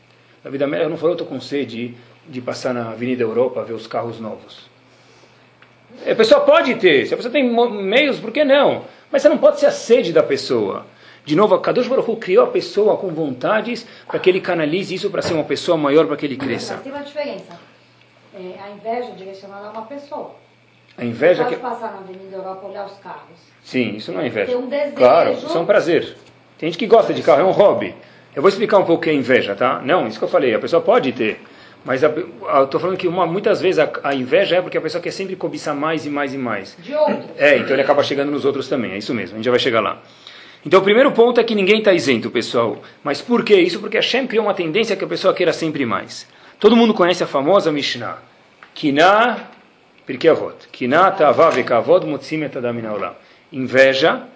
[0.45, 1.95] David Amelech não falou, estou com sede
[2.29, 4.70] de passar na Avenida Europa, ver os carros novos.
[6.11, 8.85] A pessoa pode ter, se a pessoa tem meios, por que não?
[9.11, 10.87] Mas você não pode ser a sede da pessoa.
[11.25, 14.95] De novo, a Kadosh Baruch Hu criou a pessoa com vontades para que ele canalize
[14.95, 16.75] isso para ser uma pessoa maior, para que ele cresça.
[16.75, 17.59] Mas tem uma diferença.
[18.35, 20.35] É, a inveja direcionada a uma pessoa.
[20.97, 21.61] A inveja Você que...
[21.61, 23.39] pode passar na Avenida Europa olhar os carros.
[23.63, 24.53] Sim, isso não é inveja.
[24.53, 24.97] Tem um desejo.
[24.97, 26.17] Claro, isso é um prazer.
[26.59, 27.95] Tem gente que gosta de carro, é um hobby.
[28.35, 29.81] Eu vou explicar um pouco o que é inveja, tá?
[29.85, 31.41] Não, isso que eu falei, a pessoa pode ter.
[31.85, 32.11] Mas eu
[32.65, 35.35] estou falando que uma, muitas vezes a, a, inveja é porque a pessoa quer sempre
[35.35, 36.77] cobiçar mais e mais e mais.
[36.79, 37.31] De outros.
[37.39, 39.61] É, então ele acaba chegando nos outros também, é isso mesmo, a gente já vai
[39.61, 40.03] chegar lá.
[40.65, 42.83] Então o primeiro ponto é que ninguém está isento, pessoal.
[43.03, 43.81] Mas por que isso?
[43.81, 46.29] Porque a Shem criou uma tendência que a pessoa queira sempre mais.
[46.59, 48.19] Todo mundo conhece a famosa Mishnah.
[48.75, 49.49] Kina
[50.11, 50.69] Porque avot.
[50.73, 53.15] Kinata avave kavod motsim etadamina olam.
[53.53, 54.27] Inveja,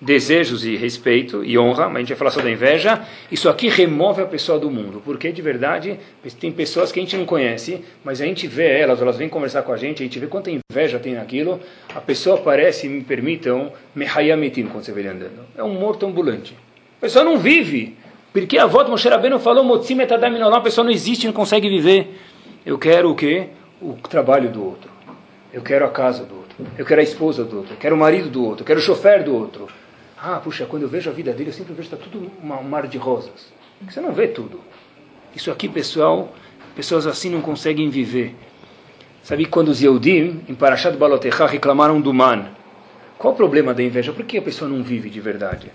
[0.00, 3.02] desejos e respeito e honra, mas a gente vai falar só da inveja.
[3.30, 5.98] Isso aqui remove a pessoa do mundo, porque de verdade
[6.38, 9.62] tem pessoas que a gente não conhece, mas a gente vê elas, elas vêm conversar
[9.62, 11.60] com a gente, a gente vê quanta inveja tem naquilo.
[11.94, 15.46] A pessoa parece, me permitam, mehayametim quando você vê ele andando.
[15.56, 16.54] É um morto ambulante.
[16.98, 17.96] A pessoa não vive.
[18.32, 22.20] Porque a de Moshe Rabbeinu falou, Motzim etadaminolam, a pessoa não existe, não consegue viver.
[22.66, 23.48] Eu quero o quê?
[23.80, 24.90] O trabalho do outro.
[25.50, 26.54] Eu quero a casa do outro.
[26.76, 27.72] Eu quero a esposa do outro.
[27.72, 28.62] Eu quero o marido do outro.
[28.62, 29.68] Eu quero o chofer do outro.
[30.28, 32.62] Ah, puxa, quando eu vejo a vida dele, eu sempre vejo que está tudo um
[32.64, 33.52] mar de rosas.
[33.88, 34.60] Você não vê tudo.
[35.36, 36.34] Isso aqui, pessoal,
[36.74, 38.34] pessoas assim não conseguem viver.
[39.22, 42.46] Sabe quando os Yehudim, em Parashat Balotecha, reclamaram do man?
[43.16, 44.12] Qual o problema da inveja?
[44.12, 45.70] Por que a pessoa não vive de verdade?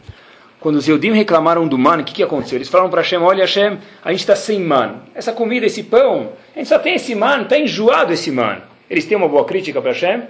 [0.60, 2.58] Quando os Eudim reclamaram do man, o que, que aconteceu?
[2.58, 4.96] Eles falaram para Hashem, olha Hashem, a gente está sem man.
[5.16, 8.58] Essa comida, esse pão, a gente só tem esse man, está enjoado esse man.
[8.90, 10.24] Eles têm uma boa crítica para Hashem?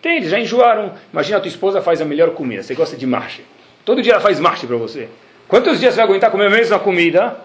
[0.00, 0.92] Tem, eles já enjoaram.
[1.12, 3.42] Imagina a tua esposa faz a melhor comida, você gosta de marcha.
[3.84, 5.08] Todo dia ela faz marcha para você.
[5.46, 7.36] Quantos dias você vai aguentar comer a mesma comida?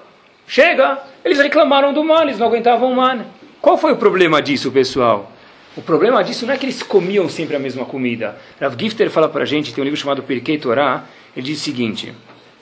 [0.48, 1.00] Chega!
[1.24, 3.26] Eles reclamaram do man, eles não aguentavam o man.
[3.62, 5.32] Qual foi o problema disso, pessoal?
[5.76, 8.38] O problema disso não é que eles comiam sempre a mesma comida.
[8.60, 11.04] Rav Gifter fala para a gente, tem um livro chamado Pirkei Torah,
[11.36, 12.14] ele diz o seguinte,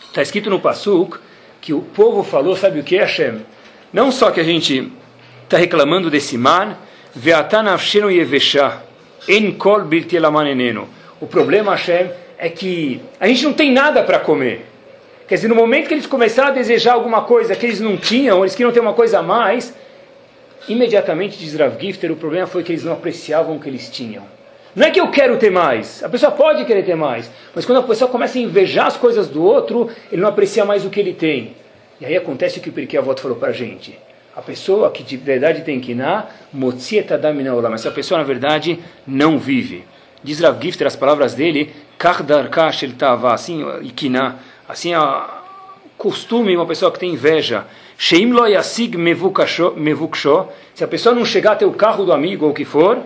[0.01, 1.17] está escrito no Pasuk,
[1.61, 3.45] que o povo falou, sabe o que, Hashem?
[3.93, 4.91] Não só que a gente
[5.43, 6.77] está reclamando desse mar,
[9.27, 9.81] en kol
[11.19, 14.65] O problema, Hashem, é que a gente não tem nada para comer.
[15.27, 18.39] Quer dizer, no momento que eles começaram a desejar alguma coisa que eles não tinham,
[18.39, 19.73] eles queriam ter uma coisa a mais,
[20.69, 24.23] imediatamente, diz Rav Gifter, o problema foi que eles não apreciavam o que eles tinham.
[24.75, 27.79] Não é que eu quero ter mais, a pessoa pode querer ter mais, mas quando
[27.79, 30.99] a pessoa começa a invejar as coisas do outro, ele não aprecia mais o que
[30.99, 31.55] ele tem.
[31.99, 33.97] E aí acontece o que o Pirkei Avot falou para a gente.
[34.35, 38.79] A pessoa que de verdade tem que na motzieta daminaola, mas a pessoa na verdade
[39.05, 39.83] não vive.
[40.23, 45.37] Diz Rav Gifter as palavras dele, kardarka shel tava, assim, ikina, assim a
[45.97, 47.65] costume uma pessoa que tem inveja.
[47.99, 52.63] Yasig mevuksho, se a pessoa não chegar até o carro do amigo ou o que
[52.65, 52.99] for,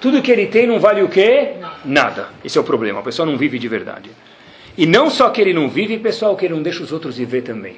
[0.00, 1.54] tudo que ele tem não vale o quê?
[1.84, 2.28] Nada.
[2.44, 3.00] Esse é o problema.
[3.00, 4.10] A pessoa não vive de verdade.
[4.78, 7.42] E não só que ele não vive, pessoal, que ele não deixa os outros viver
[7.42, 7.76] também.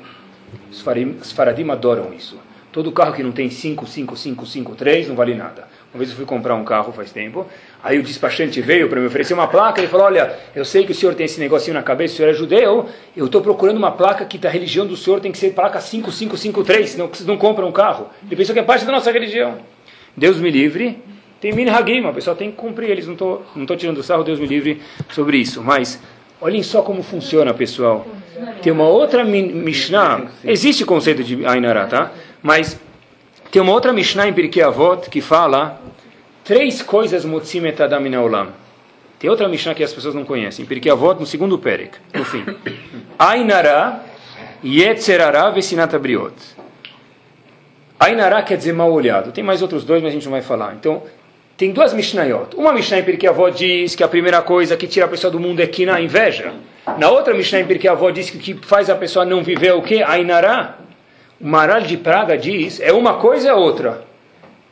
[0.71, 2.39] Os faradim adoram isso.
[2.71, 5.67] Todo carro que não tem 5, 5, 5, 5, 3 não vale nada.
[5.93, 7.47] Uma vez eu fui comprar um carro faz tempo,
[7.83, 10.93] aí o despachante veio para me oferecer uma placa, ele falou, olha, eu sei que
[10.93, 13.91] o senhor tem esse negocinho na cabeça, o senhor é judeu, eu estou procurando uma
[13.93, 17.69] placa que da religião do senhor tem que ser placa 5553, senão vocês não compram
[17.69, 18.09] um carro.
[18.27, 19.61] Ele pensou que é parte da nossa religião.
[20.15, 20.99] Deus me livre,
[21.41, 24.39] tem minhagim, a pessoa tem que cumprir eles, não estou não tô tirando sarro, Deus
[24.39, 25.63] me livre sobre isso.
[25.63, 25.99] Mas,
[26.39, 28.07] olhem só como funciona, pessoal.
[28.61, 32.13] Tem uma outra Mishnah, existe o conceito de Ainara, tá?
[32.43, 32.79] Mas
[33.51, 35.81] tem uma outra Mishnah em Pirkei Avot que fala
[36.45, 38.49] três coisas motzim etadam olam.
[39.19, 40.65] Tem outra Mishnah que as pessoas não conhecem.
[40.65, 42.45] Em Pirkei Avot, no segundo Perek, no fim.
[43.19, 44.03] Ainara,
[44.65, 46.35] Yetzerara, Vesinat Abriot.
[47.99, 49.33] Ainara quer dizer mal olhado.
[49.33, 50.75] Tem mais outros dois, mas a gente não vai falar.
[50.75, 51.03] Então,
[51.57, 52.55] tem duas Mishnayot.
[52.55, 55.41] Uma Mishnah em Pirkei Avot diz que a primeira coisa que tira a pessoa do
[55.41, 56.53] mundo é que na inveja.
[56.97, 59.69] Na outra Mishnah em Pirkei Avot diz que o que faz a pessoa não viver
[59.69, 60.01] é o que?
[60.01, 60.77] Ainara.
[61.41, 64.03] O Maral de Praga diz, é uma coisa é outra.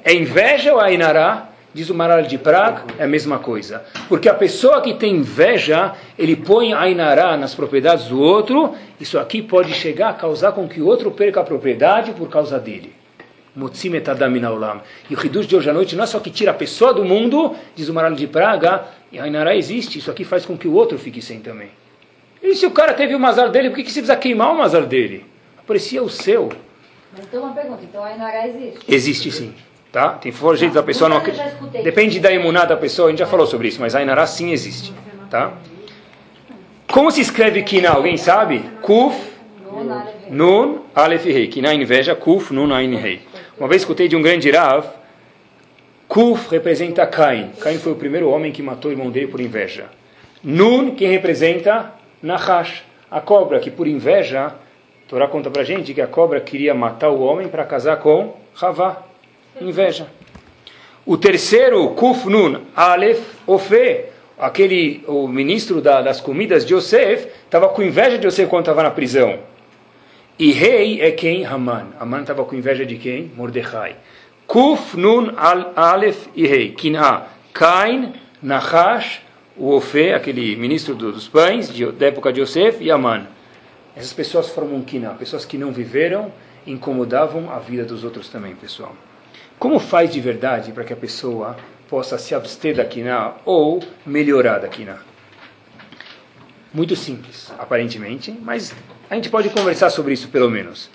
[0.03, 1.51] É inveja ou é inará?
[1.73, 3.85] Diz o Maral de Praga, é a mesma coisa.
[4.09, 9.43] Porque a pessoa que tem inveja, ele põe a nas propriedades do outro, isso aqui
[9.43, 12.93] pode chegar a causar com que o outro perca a propriedade por causa dele.
[15.09, 17.05] E o Hidush de hoje à noite não é só que tira a pessoa do
[17.05, 20.73] mundo, diz o Maral de Praga, e a existe, isso aqui faz com que o
[20.73, 21.71] outro fique sem também.
[22.43, 24.59] E se o cara teve o mazar dele, por que, que você precisa queimar o
[24.59, 25.36] mazar dele?
[25.67, 26.51] Parecia o seu.
[27.13, 28.79] Mas então uma pergunta, então a Inará existe?
[28.89, 29.55] Existe sim.
[29.93, 30.11] Tá?
[30.11, 31.23] Tem fora jeito da pessoa não
[31.83, 34.51] Depende da imunidade da pessoa, a gente já falou sobre isso, mas a Inará sim
[34.51, 34.93] existe.
[35.31, 35.55] Tá?
[36.93, 37.91] Como se escreve Kina?
[37.91, 38.65] Alguém sabe?
[38.83, 39.17] Kuf,
[40.31, 41.49] Nun, Aleph Rei.
[41.49, 43.23] Kina inveja, Kuf, Nun, Ain Rei.
[43.59, 44.87] Uma vez escutei de um grande Rav,
[46.09, 47.51] Kuf representa Cain.
[47.61, 49.87] Cain foi o primeiro homem que matou o irmão dele por inveja.
[50.43, 51.93] Nun, quem representa?
[52.23, 54.55] Nahash, a cobra que por inveja
[55.09, 59.03] Torá conta para gente que a cobra queria matar o homem para casar com Havá.
[59.61, 60.09] Inveja.
[61.05, 67.83] O terceiro, Kufnun, Aleph, Ofe, aquele, o ministro da, das comidas de Yosef, estava com
[67.83, 69.39] inveja de Yosef quando estava na prisão.
[70.37, 71.47] E rei é quem?
[71.47, 71.87] Haman.
[72.01, 73.31] Haman estava com inveja de quem?
[73.37, 73.95] Mordecai.
[74.47, 76.73] Kuf, Nun, al, Aleph e rei.
[76.73, 77.29] Kin'a.
[77.53, 79.23] Kain, Nahash,
[79.57, 83.36] o Ofe, aquele ministro dos pães de, da época de Yosef, e Haman.
[83.97, 86.31] Essas pessoas formam kina, pessoas que não viveram,
[86.67, 88.95] incomodavam a vida dos outros também, pessoal.
[89.59, 91.57] Como faz de verdade para que a pessoa
[91.89, 94.99] possa se abster da quina ou melhorar da quina?
[96.75, 98.75] Muito simples, aparentemente, mas
[99.09, 100.91] a gente pode conversar sobre isso pelo menos.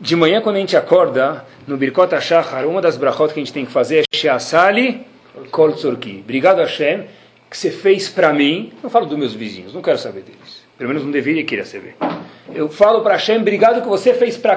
[0.00, 3.52] De manhã, quando a gente acorda, no Birkot HaShachar, uma das brachot que a gente
[3.52, 5.06] tem que fazer é Sheasali
[5.50, 6.20] Kol Tzorki.
[6.24, 7.04] Obrigado, Hashem,
[7.48, 8.72] que você fez para mim.
[8.82, 10.53] Não falo dos meus vizinhos, não quero saber deles.
[10.76, 11.96] Pelo menos não deveria querer saber.
[12.54, 14.56] Eu falo para Hashem, obrigado que você fez para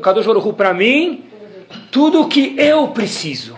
[0.00, 1.24] Kadosh Baruch para mim
[1.90, 3.56] tudo o que eu preciso.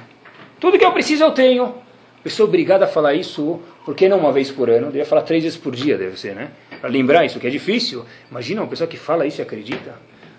[0.59, 1.65] Tudo que eu preciso eu tenho.
[1.65, 4.87] A pessoa obrigada a falar isso, por que não uma vez por ano?
[4.87, 6.51] Devia falar três vezes por dia, deve ser, né?
[6.81, 8.05] Para lembrar isso, que é difícil.
[8.31, 9.95] Imagina uma pessoa que fala isso e acredita.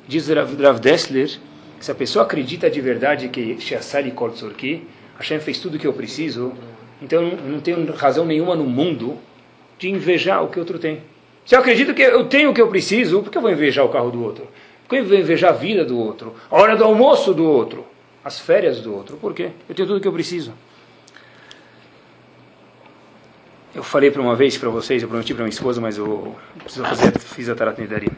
[0.07, 1.39] Diz Rav Dessler,
[1.79, 3.57] que se a pessoa acredita de verdade que
[4.13, 6.53] Kol Tzorki, Hashem fez tudo o que eu preciso,
[7.01, 9.17] então eu não tenho razão nenhuma no mundo
[9.79, 11.01] de invejar o que outro tem.
[11.45, 13.85] Se eu acredito que eu tenho o que eu preciso, por que eu vou invejar
[13.85, 14.47] o carro do outro?
[14.87, 16.35] Por que eu vou invejar a vida do outro?
[16.49, 17.85] A hora do almoço do outro?
[18.23, 19.17] As férias do outro?
[19.17, 19.49] Por quê?
[19.67, 20.53] Eu tenho tudo o que eu preciso.
[23.73, 26.85] Eu falei para uma vez para vocês, eu prometi para minha esposa, mas eu preciso
[26.85, 28.11] fazer, fiz a taratnidaria.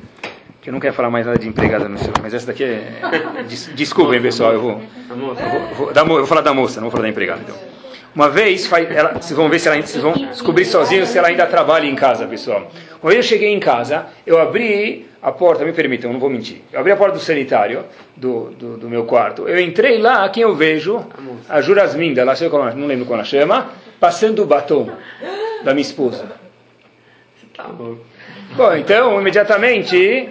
[0.59, 3.43] Que eu não quero falar mais nada de empregada no seu, mas essa daqui é.
[3.47, 5.35] Des, desculpem, pessoal, eu vou, eu vou,
[5.75, 7.41] vou, eu vou falar da moça, não vou falar da empregada.
[7.41, 7.55] Então.
[8.15, 11.45] Uma vez, ela, vocês vão ver se ela, vocês vão descobrir sozinhos se ela ainda
[11.45, 12.71] trabalha em casa, pessoal.
[13.03, 16.61] Uma vez eu cheguei em casa, eu abri a porta, me permitam, não vou mentir.
[16.71, 17.83] Eu abri a porta do sanitário
[18.15, 19.45] do, do, do meu quarto.
[19.45, 21.05] Eu entrei lá, quem eu vejo?
[21.49, 24.89] A Jurasminda, lá, sei não lembro qual ela chama, passando o batom
[25.65, 26.31] da minha esposa.
[27.53, 27.97] Tá bom.
[28.55, 30.29] Bom, então, imediatamente,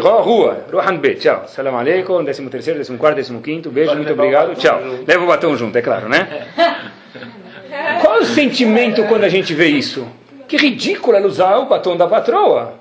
[0.00, 1.44] rua, Ruhan B, tchau.
[1.46, 4.80] Salam aleikum, 13 terceiro, 14 décimo quinto, beijo, muito obrigado, tchau.
[5.06, 6.46] Leva o batom junto, é claro, né?
[8.00, 10.08] Qual o sentimento quando a gente vê isso?
[10.54, 12.74] Que ridículo ela usar o batom da patroa.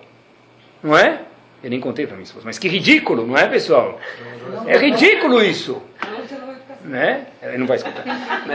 [0.83, 1.21] Não é?
[1.63, 3.99] Eu nem contei para minha esposa, mas que ridículo, não é, pessoal?
[4.67, 5.81] É ridículo isso.
[6.85, 7.25] Né?
[7.41, 8.03] Ele não vai escutar.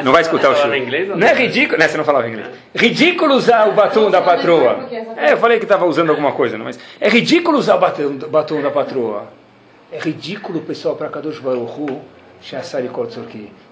[0.05, 0.67] Não vai escutar o show.
[0.69, 1.81] Não é ridículo.
[1.81, 2.47] Né, você não falava inglês.
[2.73, 4.89] Ridículo usar o batom da patroa.
[5.17, 8.15] É, eu falei que estava usando alguma coisa, não, mas é ridículo usar o batom,
[8.31, 9.33] batom da patroa.
[9.91, 12.01] É ridículo, pessoal, para Kadosh Baruch Hu,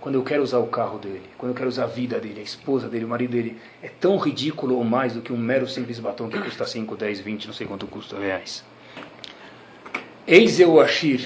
[0.00, 2.42] quando eu quero usar o carro dele, quando eu quero usar a vida dele, a
[2.42, 5.98] esposa dele, o marido dele, é tão ridículo ou mais do que um mero simples
[5.98, 8.64] batom que custa 5, 10, 20, não sei quanto custa reais.
[10.26, 11.24] Eis eu Ashir.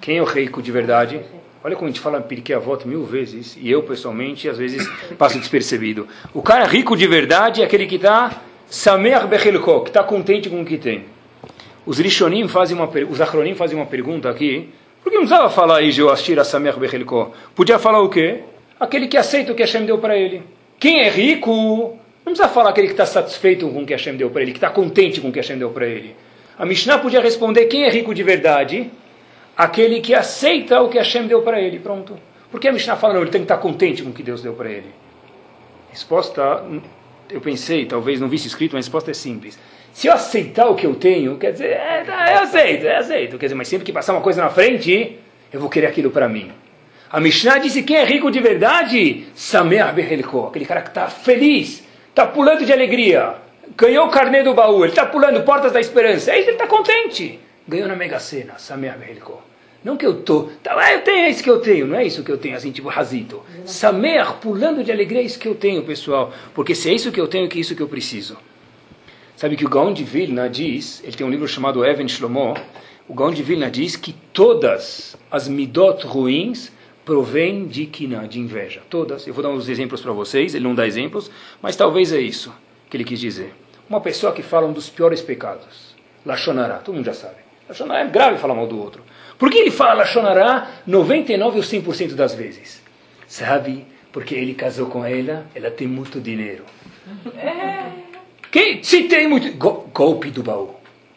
[0.00, 1.20] Quem é o rico de verdade?
[1.62, 5.38] Olha como a gente fala Pirkei Avot mil vezes, e eu pessoalmente às vezes passo
[5.38, 6.06] despercebido.
[6.32, 10.62] O cara rico de verdade é aquele que está Samer Bechelko, que está contente com
[10.62, 11.06] o que tem.
[11.84, 14.68] Os Rishonim fazem uma, os Achronim fazem uma pergunta aqui,
[15.08, 17.32] por que não precisava falar aí Jeoashir Samer Bechelko?
[17.54, 18.42] Podia falar o quê?
[18.78, 20.42] Aquele que aceita o que Hashem deu para ele.
[20.78, 24.28] Quem é rico, não precisa falar aquele que está satisfeito com o que Hashem deu
[24.28, 26.14] para ele, que está contente com o que Hashem deu para ele.
[26.58, 28.90] A Mishnah podia responder quem é rico de verdade,
[29.56, 31.78] aquele que aceita o que Hashem deu para ele.
[31.78, 32.18] Pronto.
[32.50, 34.42] Por que a Mishnah fala, não, ele tem que estar contente com o que Deus
[34.42, 34.90] deu para ele?
[35.90, 36.62] Resposta,
[37.30, 39.58] eu pensei, talvez não visse escrito, mas a resposta é simples.
[39.92, 43.38] Se eu aceitar o que eu tenho, quer dizer, é, tá, eu aceito, eu aceito.
[43.38, 45.18] Quer dizer, mas sempre que passar uma coisa na frente,
[45.52, 46.52] eu vou querer aquilo para mim.
[47.10, 49.26] A Mishnah disse, quem é rico de verdade?
[49.34, 53.34] Sameah Behelko, aquele cara que está feliz, está pulando de alegria,
[53.76, 57.40] ganhou o carnê do baú, ele está pulando portas da esperança, aí ele está contente.
[57.66, 59.42] Ganhou na Mega Sena, Sameah Behelko.
[59.82, 62.04] Não que eu tô, tá, ah, eu tenho, é isso que eu tenho, não é
[62.04, 63.42] isso que eu tenho, assim, tipo razito.
[63.64, 66.32] Samer, pulando de alegria, é isso que eu tenho, pessoal.
[66.52, 68.36] Porque se é isso que eu tenho, que é isso que eu preciso.
[69.38, 72.56] Sabe que o Gaon de Vilna diz, ele tem um livro chamado Even Shlomo,
[73.06, 76.72] o Gaon de Vilna diz que todas as midot ruins
[77.04, 78.82] provêm de kina, de inveja.
[78.90, 79.28] Todas.
[79.28, 81.30] Eu vou dar uns exemplos para vocês, ele não dá exemplos,
[81.62, 82.52] mas talvez é isso
[82.90, 83.54] que ele quis dizer.
[83.88, 85.94] Uma pessoa que fala um dos piores pecados,
[86.26, 87.36] Lachonará, todo mundo já sabe.
[87.68, 89.04] Lachonará é grave falar mal do outro.
[89.38, 92.82] Por que ele fala Lachonará 99 ou 100% das vezes?
[93.28, 93.86] Sabe?
[94.10, 96.64] Porque ele casou com ela, ela tem muito dinheiro.
[97.36, 98.07] É.
[98.50, 99.52] Que, se tem muito.
[99.56, 100.74] Go, golpe do baú,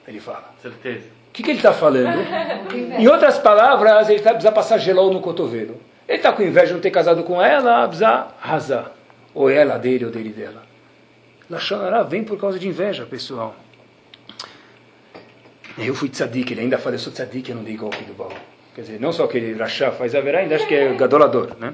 [0.08, 0.54] ele fala.
[0.62, 1.06] Certeza.
[1.30, 2.20] O que, que ele está falando?
[3.00, 5.80] em outras palavras, ele tá, precisa passar gelol no cotovelo.
[6.08, 8.91] Ele está com inveja de não ter casado com ela, precisa arrasar.
[9.34, 10.63] Ou ela dele ou dele dela.
[11.50, 13.56] Lachonará vem por causa de inveja, pessoal.
[15.78, 18.34] Eu fui tzadik, ele ainda fala, eu sou tzadik, eu não dei golpe do baú.
[18.76, 21.56] Quer dizer, não só que ele rachá faz a verá, ainda acho que é gadolador,
[21.58, 21.74] né?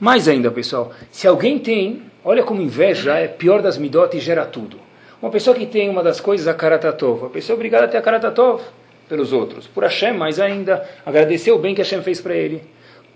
[0.00, 4.44] Mais ainda, pessoal, se alguém tem, olha como inveja é pior das midot e gera
[4.44, 4.83] tudo.
[5.20, 7.96] Uma pessoa que tem uma das coisas, a karatatov, a pessoa é obrigada a ter
[7.96, 8.62] a karatatov
[9.08, 9.66] pelos outros.
[9.66, 12.62] Por Hashem, mais ainda, agradecer o bem que Hashem fez para ele.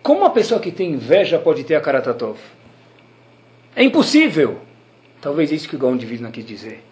[0.03, 2.39] Como uma pessoa que tem inveja pode ter a karatatov?
[3.75, 4.59] É impossível.
[5.21, 6.85] Talvez isso que o Gaon de quis dizer.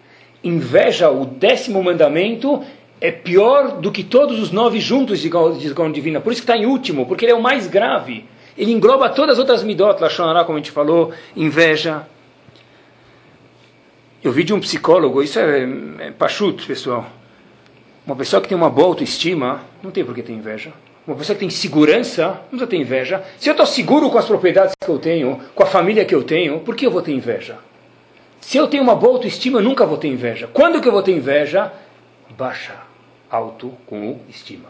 [0.43, 2.63] Inveja, o décimo mandamento,
[2.99, 6.19] é pior do que todos os nove juntos de Gaon Divina.
[6.19, 8.25] Por isso que está em último, porque ele é o mais grave.
[8.57, 12.07] Ele engloba todas as outras midot, Lashonará, como a gente falou, inveja.
[14.23, 15.67] Eu vi de um psicólogo, isso é,
[15.99, 17.05] é pachuto, pessoal.
[18.05, 20.73] Uma pessoa que tem uma boa autoestima, não tem por que ter inveja.
[21.05, 23.23] Uma pessoa que tem segurança, não precisa ter inveja.
[23.37, 26.23] Se eu estou seguro com as propriedades que eu tenho, com a família que eu
[26.23, 27.57] tenho, por que eu vou ter inveja?
[28.41, 30.47] Se eu tenho uma boa autoestima, eu nunca vou ter inveja.
[30.51, 31.71] Quando que eu vou ter inveja?
[32.37, 32.75] Baixa
[33.29, 34.69] auto com estima.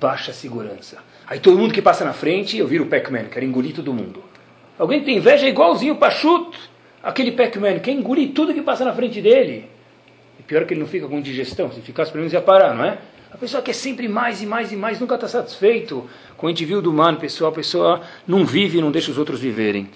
[0.00, 0.98] Baixa segurança.
[1.26, 4.22] Aí todo mundo que passa na frente, eu viro o Pac-Man, quero engolir todo mundo.
[4.78, 6.58] Alguém que tem inveja é igualzinho o Pachuto,
[7.02, 9.68] aquele Pac-Man, quer engolir tudo que passa na frente dele.
[10.38, 12.84] E pior que ele não fica com digestão, se ficasse pelo menos ia parar, não
[12.84, 12.98] é?
[13.30, 16.08] A pessoa quer sempre mais e mais e mais, nunca está satisfeito.
[16.44, 19.88] Gente viu do humano, pessoal, a pessoa não vive e não deixa os outros viverem.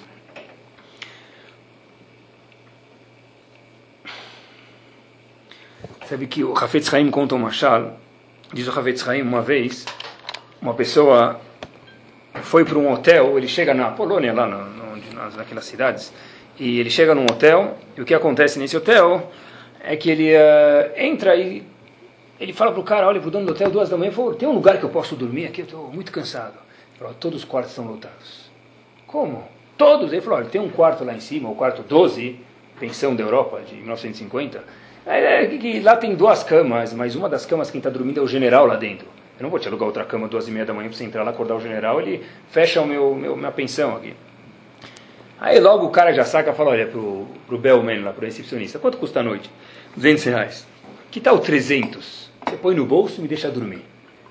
[6.07, 7.99] Sabe que o Hafetz Haim conta uma machal,
[8.55, 9.85] diz o Hafetz Haim uma vez,
[10.63, 11.41] uma pessoa
[12.43, 16.13] foi para um hotel, ele chega na Polônia, lá no, no, naquelas cidades,
[16.59, 19.31] e ele chega num hotel, e o que acontece nesse hotel
[19.81, 21.63] é que ele uh, entra e
[22.39, 24.35] ele fala para o cara, olha para o dono do hotel, duas da manhã, falou,
[24.35, 25.63] tem um lugar que eu posso dormir aqui?
[25.63, 26.55] Eu estou muito cansado.
[26.91, 28.51] Ele falou, todos os quartos estão lotados.
[29.07, 29.45] Como?
[29.79, 30.13] Todos?
[30.13, 32.39] Ele falou, olha, tem um quarto lá em cima, o quarto 12,
[32.79, 34.63] pensão da Europa, de 1950,
[35.07, 35.49] é,
[35.83, 38.75] lá tem duas camas, mas uma das camas quem está dormindo é o general lá
[38.75, 39.07] dentro.
[39.39, 41.23] Eu não vou te alugar outra cama duas e meia da manhã para você entrar
[41.23, 44.15] lá acordar o general, ele fecha o meu, meu minha pensão aqui.
[45.39, 48.79] Aí logo o cara já saca e fala, olha, pro, pro bellman lá, pro recepcionista,
[48.79, 49.51] quanto custa a noite?
[49.95, 50.67] 200 reais.
[51.11, 52.31] Que tal 300?
[52.47, 53.85] Você põe no bolso e me deixa dormir.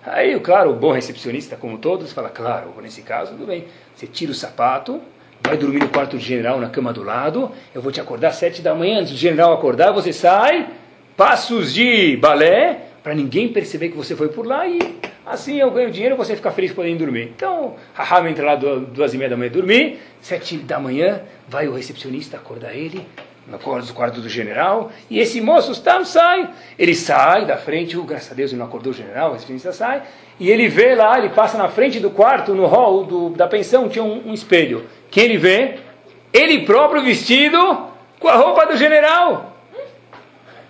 [0.03, 3.65] Aí, claro, o bom recepcionista, como todos, fala, claro, nesse caso, tudo bem.
[3.95, 5.01] Você tira o sapato,
[5.43, 8.35] vai dormir no quarto do general na cama do lado, eu vou te acordar às
[8.35, 10.69] sete da manhã, antes do general acordar, você sai,
[11.17, 14.79] passos de balé, para ninguém perceber que você foi por lá e
[15.25, 17.31] assim eu ganho dinheiro e você fica feliz podendo dormir.
[17.35, 21.73] Então, Raham entra lá duas e meia da manhã dormir, sete da manhã, vai o
[21.73, 23.05] recepcionista acordar ele,
[23.47, 23.59] no
[23.93, 26.49] quarto do general, e esse moço está, sai.
[26.77, 29.71] Ele sai da frente, oh, graças a Deus ele não acordou o general, o recepcionista
[29.71, 30.01] sai,
[30.39, 33.87] e ele vê lá, ele passa na frente do quarto, no hall do, da pensão,
[33.87, 34.85] tinha um, um espelho.
[35.11, 35.75] Quem ele vê?
[36.33, 37.87] Ele próprio vestido
[38.19, 39.53] com a roupa do general.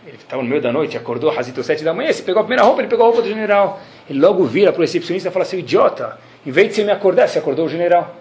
[0.05, 2.63] Ele estava no meio da noite, acordou às sete da manhã, se pegou a primeira
[2.63, 3.79] roupa, ele pegou a roupa do general.
[4.09, 6.91] Ele logo vira para o recepcionista e fala assim, idiota, em vez de você me
[6.91, 8.15] acordar, você acordou o general.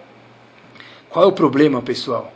[1.09, 2.33] Qual é o problema, pessoal?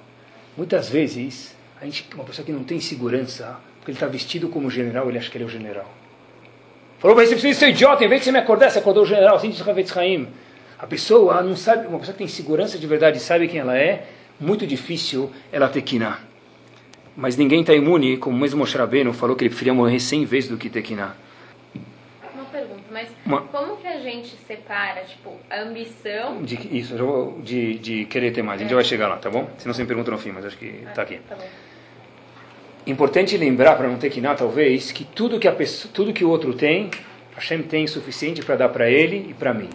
[0.55, 4.69] Muitas vezes, a gente, uma pessoa que não tem segurança, porque ele está vestido como
[4.69, 5.89] general, ele acha que ele é o general.
[6.99, 9.05] Falou para o recepcionista, seu idiota, em vez de você me acordar, você acordou o
[9.05, 10.27] general, assim diz o Havetz Haim.
[10.77, 14.05] A pessoa não sabe, uma pessoa que tem segurança de verdade sabe quem ela é,
[14.39, 16.19] muito difícil ela ter quiná.
[17.17, 20.49] Mas ninguém está imune, como mesmo Moshe Rabbeinu falou que ele preferia morrer 100 vezes
[20.49, 21.15] do que pergunta,
[22.91, 23.41] mas Uma...
[23.41, 26.41] como que a gente separa, tipo, a ambição...
[26.41, 26.95] De, isso,
[27.43, 28.59] de, de querer ter mais.
[28.59, 28.63] É.
[28.63, 29.49] A gente já vai chegar lá, tá bom?
[29.57, 31.19] Se não, você me pergunta no fim, mas acho que ah, aqui.
[31.27, 31.37] Tá.
[32.87, 36.29] Importante lembrar, para não ter quiná, talvez, que tudo que, a pessoa, tudo que o
[36.29, 36.89] outro tem,
[37.35, 39.69] Hashem tem suficiente para dar para ele e para mim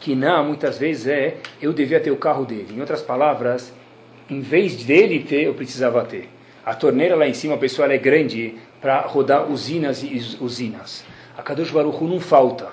[0.00, 2.74] que não muitas vezes é eu devia ter o carro dele.
[2.74, 3.72] Em outras palavras,
[4.28, 6.28] em vez dele ter, eu precisava ter.
[6.64, 11.04] A torneira lá em cima, a pessoa é grande para rodar usinas e usinas.
[11.48, 12.68] A Kadosh Baruch não falta.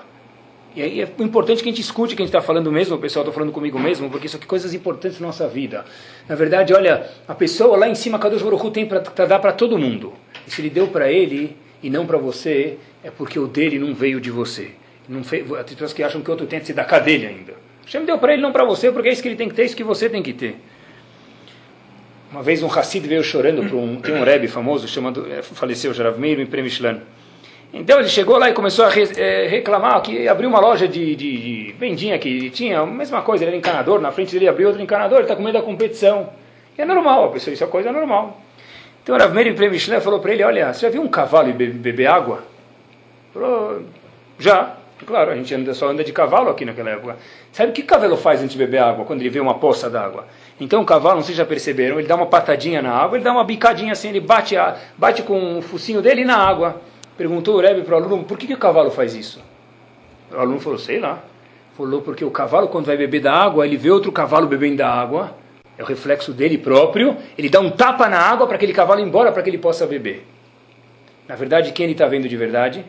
[0.74, 2.96] E aí é importante que a gente escute o que a gente está falando mesmo,
[2.96, 5.86] o pessoal está falando comigo mesmo, porque isso aqui é coisas importantes na nossa vida.
[6.28, 9.78] Na verdade, olha, a pessoa lá em cima, Kadosh Baruch tem para dar para todo
[9.78, 10.12] mundo.
[10.46, 13.94] E se ele deu para ele e não para você, é porque o dele não
[13.94, 14.72] veio de você.
[15.08, 17.54] Não fez, as pessoas que acham que o outro tem que ser da cadeia ainda.
[17.86, 19.62] Hashem deu para ele, não para você, porque é isso que ele tem que ter,
[19.62, 20.60] é isso que você tem que ter.
[22.30, 25.94] Uma vez um Hassid veio chorando para um, tem um Rebbe famoso, chamado, é, faleceu,
[25.94, 27.00] Jarav Meir Premishlan.
[27.78, 31.14] Então ele chegou lá e começou a re, é, reclamar que abriu uma loja de,
[31.14, 34.68] de, de vendinha que tinha a mesma coisa, ele era encanador, na frente dele abriu
[34.68, 36.30] outro encanador, ele está com medo da competição.
[36.76, 38.40] E é normal, a pessoa, isso é coisa normal.
[39.02, 42.06] Então o Rav Meir Premishlan falou para ele, olha, você já viu um cavalo beber
[42.06, 42.42] água?
[43.34, 43.82] Ele falou,
[44.38, 44.76] já.
[45.04, 47.16] Claro, a gente anda, só anda de cavalo aqui naquela época.
[47.52, 49.90] Sabe o que o cavalo faz antes de beber água, quando ele vê uma poça
[49.90, 50.24] d'água?
[50.58, 53.24] Então o cavalo, não sei se já perceberam, ele dá uma patadinha na água, ele
[53.24, 56.80] dá uma bicadinha assim, ele bate, a, bate com o focinho dele na água.
[57.16, 59.42] Perguntou o Rebbe para o aluno, por que, que o cavalo faz isso?
[60.30, 61.22] O aluno falou, sei lá.
[61.76, 64.88] Falou, porque o cavalo, quando vai beber da água, ele vê outro cavalo bebendo da
[64.88, 65.36] água,
[65.78, 69.04] é o reflexo dele próprio, ele dá um tapa na água para aquele cavalo ir
[69.04, 70.26] embora, para que ele possa beber.
[71.28, 72.84] Na verdade, quem ele está vendo de verdade?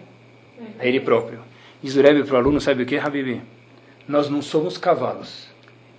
[0.80, 1.40] É ele próprio.
[1.82, 3.42] Diz o Rebbe para o aluno, sabe o que, Habibi?
[4.08, 5.48] Nós não somos cavalos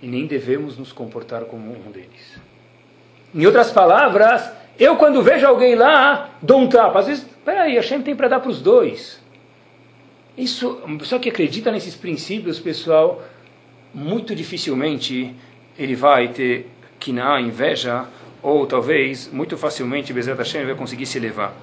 [0.01, 2.39] e nem devemos nos comportar como um deles.
[3.33, 6.99] Em outras palavras, eu quando vejo alguém lá, dou um tapa.
[6.99, 9.21] Às vezes, peraí, Hashem tem para dar para os dois.
[10.37, 13.21] Isso, uma pessoa que acredita nesses princípios, pessoal,
[13.93, 15.35] muito dificilmente
[15.77, 16.69] ele vai ter
[16.99, 18.05] que na inveja,
[18.41, 21.53] ou talvez, muito facilmente, Bezerra Hashem vai conseguir se elevar.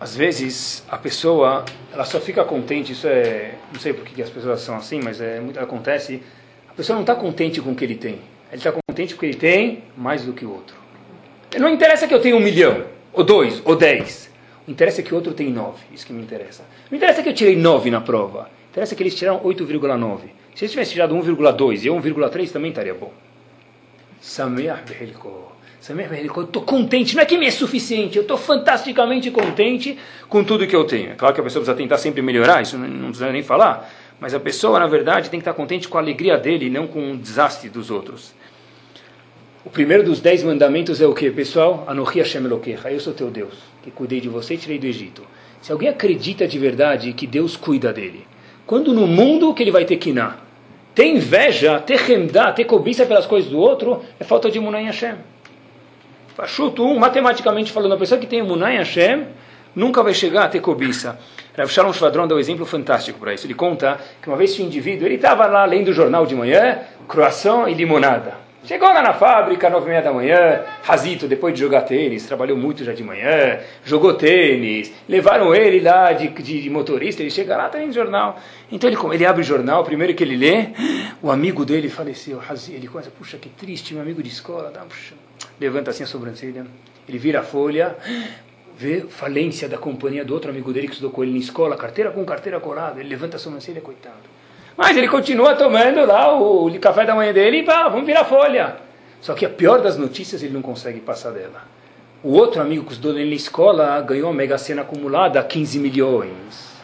[0.00, 4.30] Às vezes, a pessoa, ela só fica contente, isso é, não sei por que as
[4.30, 6.22] pessoas são assim, mas é muito acontece,
[6.68, 8.20] a pessoa não está contente com o que ele tem.
[8.50, 10.76] Ele está contente porque ele tem mais do que o outro.
[11.56, 14.28] Não interessa que eu tenha um milhão, ou dois, ou dez.
[14.66, 15.82] O interessa é que o outro tem nove.
[15.92, 16.62] Isso que me interessa.
[16.90, 18.50] Não interessa que eu tirei nove na prova.
[18.70, 20.20] Interessa que eles tiraram 8,9.
[20.54, 23.12] Se eles tivessem tirado 1,2 e 1,3 também estaria bom.
[24.20, 25.52] Sameach Beheliko.
[25.80, 26.40] Sameach Beheliko.
[26.40, 27.16] Eu estou contente.
[27.16, 28.16] Não é que me é suficiente.
[28.16, 31.12] Eu estou fantasticamente contente com tudo que eu tenho.
[31.12, 32.60] É claro que a pessoa precisa tentar sempre melhorar.
[32.60, 33.90] Isso não precisa nem falar.
[34.20, 36.86] Mas a pessoa, na verdade, tem que estar contente com a alegria dele e não
[36.86, 38.34] com o desastre dos outros.
[39.68, 41.84] O primeiro dos dez mandamentos é o que, pessoal?
[41.86, 42.90] Anohi Hashem Elokecha.
[42.90, 43.52] Eu sou teu Deus,
[43.82, 45.22] que cuidei de você e tirei do Egito.
[45.60, 48.26] Se alguém acredita de verdade que Deus cuida dele,
[48.66, 50.36] quando no mundo que ele vai ter quiná,
[50.94, 55.16] ter inveja, ter remdá, ter cobiça pelas coisas do outro, é falta de Munay Hashem.
[56.34, 59.26] Pachuto, um, matematicamente falando, a pessoa que tem Munay Hashem
[59.76, 61.20] nunca vai chegar a ter cobiça.
[61.54, 63.46] Rav Shalom Shvadron dá um exemplo fantástico para isso.
[63.46, 66.78] Ele conta que uma vez o indivíduo, ele estava lá lendo o jornal de manhã,
[67.06, 68.47] croissant e limonada.
[68.68, 72.54] Chegou lá na fábrica, nove e meia da manhã, Razito, depois de jogar tênis, trabalhou
[72.54, 77.56] muito já de manhã, jogou tênis, levaram ele lá de, de, de motorista, ele chega
[77.56, 78.38] lá, tá no jornal.
[78.70, 80.66] Então ele, ele abre o jornal, primeiro que ele lê,
[81.22, 84.82] o amigo dele faleceu, Razito, ele começa, puxa, que triste, meu amigo de escola, dá,
[84.82, 85.14] puxa,
[85.58, 86.66] levanta assim a sobrancelha,
[87.08, 87.96] ele vira a folha,
[88.76, 92.10] vê falência da companhia do outro amigo dele que estudou com ele na escola, carteira
[92.10, 94.37] com carteira colada, ele levanta a sobrancelha, coitado.
[94.78, 98.76] Mas ele continua tomando lá o, café da manhã dele e pá, vamos virar folha.
[99.20, 101.64] Só que a pior das notícias ele não consegue passar dela.
[102.22, 106.78] O outro amigo que estudou ele na escola ganhou a mega cena acumulada 15 milhões.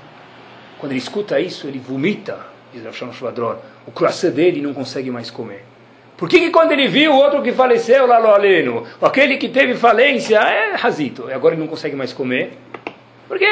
[0.81, 2.41] Quando ele escuta isso, ele vomita,
[2.73, 3.59] diz Rav Shvadron.
[3.87, 5.65] O croissant dele não consegue mais comer.
[6.17, 9.49] Por que, que quando ele viu o outro que faleceu lá no Aleno, aquele que
[9.49, 12.59] teve falência, é razito, e agora ele não consegue mais comer?
[13.27, 13.47] Porque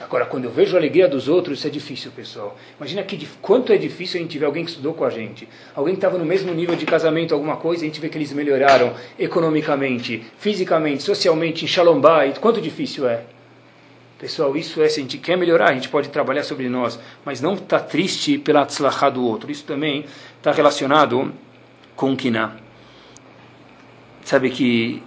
[0.00, 2.56] agora quando eu vejo a alegria dos outros, isso é difícil, pessoal.
[2.78, 5.94] Imagina que quanto é difícil a gente ver alguém que estudou com a gente, alguém
[5.94, 8.94] que estava no mesmo nível de casamento, alguma coisa, a gente vê que eles melhoraram
[9.18, 12.38] economicamente, fisicamente, socialmente, em Shalom Bait.
[12.40, 13.24] Quanto difícil é?
[14.18, 17.42] Pessoal, isso é, se a gente quer melhorar, a gente pode trabalhar sobre nós, mas
[17.42, 19.50] não está triste pela tzlachá do outro.
[19.50, 20.06] Isso também
[20.38, 21.34] está relacionado
[21.94, 22.56] com Kiná.
[24.24, 25.02] Sabe que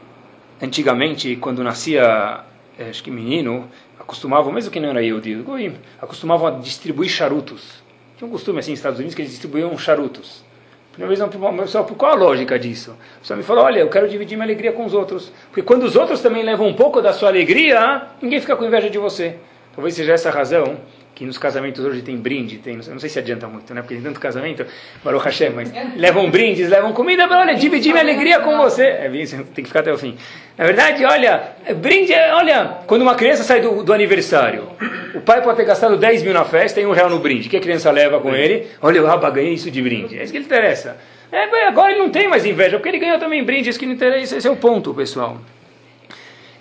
[0.61, 2.43] antigamente, quando nascia
[2.79, 3.69] é, acho que menino,
[3.99, 5.53] acostumavam, mesmo que não era eu, digo,
[6.01, 7.83] acostumavam a distribuir charutos.
[8.17, 10.45] Tinha um costume assim nos Estados Unidos que eles distribuíam charutos.
[10.93, 12.91] Primeira vez, só, qual a lógica disso?
[13.17, 15.31] O pessoal me falou, olha, eu quero dividir minha alegria com os outros.
[15.47, 18.89] Porque quando os outros também levam um pouco da sua alegria, ninguém fica com inveja
[18.89, 19.35] de você.
[19.75, 20.77] Talvez seja essa a razão
[21.19, 23.81] que nos casamentos hoje tem brinde, tem, não sei se adianta muito, né?
[23.81, 24.65] Porque tem tanto casamento,
[25.03, 28.83] Baruch Hashem, mas levam brindes, levam comida, para olha, dividir minha alegria com você.
[28.83, 29.09] É,
[29.53, 30.15] tem que ficar até o fim.
[30.57, 34.69] Na verdade, olha, brinde, olha, quando uma criança sai do, do aniversário,
[35.13, 37.47] o pai pode ter gastado 10 mil na festa e um real no brinde.
[37.47, 38.67] O que a criança leva com ele?
[38.81, 40.17] Olha, o ganhei isso de brinde.
[40.17, 40.95] É isso que ele interessa.
[41.29, 43.93] É, agora ele não tem mais inveja, porque ele ganhou também brinde, isso que não
[43.93, 45.37] interessa, esse é o ponto, pessoal.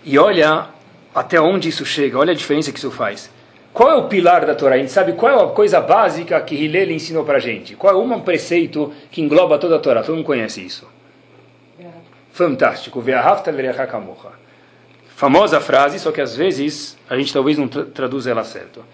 [0.05, 0.67] E olha
[1.15, 3.38] até onde isso chega, olha a diferença que isso faz.
[3.73, 4.75] Qual é o pilar da Torá?
[4.75, 7.77] A gente sabe qual é a coisa básica que Hillel ensinou para a gente.
[7.77, 10.03] Qual é um preceito que engloba toda a Torá?
[10.03, 10.89] Todo mundo conhece isso.
[12.33, 13.03] Fantástico.
[15.09, 18.85] Famosa frase, só que às vezes a gente talvez não tra traduz ela certo.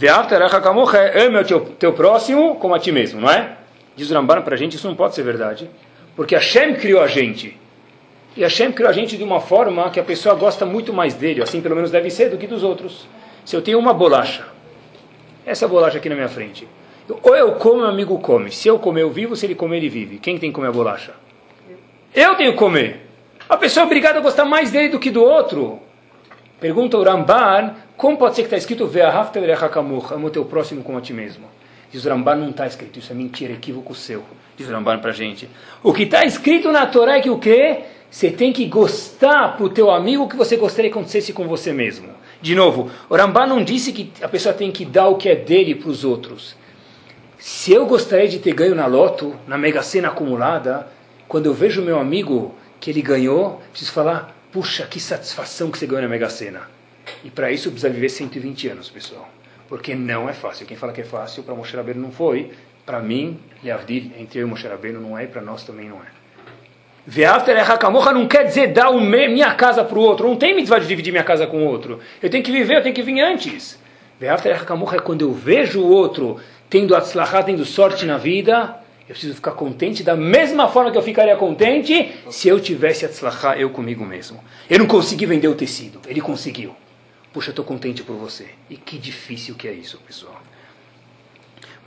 [0.00, 3.56] é ame o teu, teu próximo como a ti mesmo, não é?
[3.94, 5.70] Diz o Ramban para a gente, isso não pode ser verdade.
[6.16, 7.56] Porque Hashem criou a gente.
[8.36, 11.42] E Hashem criou a gente de uma forma que a pessoa gosta muito mais dele,
[11.42, 13.06] assim pelo menos deve ser, do que dos outros.
[13.48, 14.44] Se eu tenho uma bolacha,
[15.46, 16.68] essa bolacha aqui na minha frente,
[17.08, 18.52] ou eu como, meu amigo come.
[18.52, 20.18] Se eu comer, eu vivo, se ele comer, ele vive.
[20.18, 21.14] Quem tem que comer a bolacha?
[22.14, 23.08] Eu tenho que comer.
[23.48, 25.80] A pessoa é obrigada a gostar mais dele do que do outro.
[26.60, 31.00] Pergunta o Ramban, como pode ser que está escrito amo o teu próximo como a
[31.00, 31.46] ti mesmo?
[31.90, 34.24] Diz o Ramban, não está escrito, isso é mentira, equívoco seu.
[34.58, 35.48] Diz o Ramban para a gente.
[35.82, 37.78] O que está escrito na Torá é que o quê?
[38.10, 41.72] Você tem que gostar para o teu amigo que você gostaria que acontecesse com você
[41.72, 42.17] mesmo.
[42.40, 45.34] De novo, o Rambam não disse que a pessoa tem que dar o que é
[45.34, 46.56] dele para os outros.
[47.38, 50.88] Se eu gostaria de ter ganho na loto, na mega sena acumulada,
[51.26, 55.86] quando eu vejo meu amigo que ele ganhou, preciso falar, puxa, que satisfação que você
[55.86, 56.62] ganhou na mega sena.
[57.24, 59.28] E para isso precisa viver 120 anos, pessoal.
[59.68, 60.66] Porque não é fácil.
[60.66, 62.52] Quem fala que é fácil, para Moshe Rabbeinu não foi.
[62.86, 65.96] Para mim, Leavdil, entre eu e Moshe Rabbeinu não é, e para nós também não
[65.96, 66.06] é.
[67.10, 70.28] Ve'after hakamocha não quer dizer dar minha casa para o outro.
[70.28, 72.00] Não tem mitzvah de dividir minha casa com o outro.
[72.22, 73.78] Eu tenho que viver, eu tenho que vir antes.
[74.20, 76.38] é quando eu vejo o outro
[76.68, 78.78] tendo atzlachá, tendo sorte na vida,
[79.08, 83.56] eu preciso ficar contente da mesma forma que eu ficaria contente se eu tivesse atzlachá
[83.56, 84.44] eu comigo mesmo.
[84.68, 86.76] Eu não consegui vender o tecido, ele conseguiu.
[87.32, 88.48] Puxa, eu estou contente por você.
[88.68, 90.37] E que difícil que é isso, pessoal.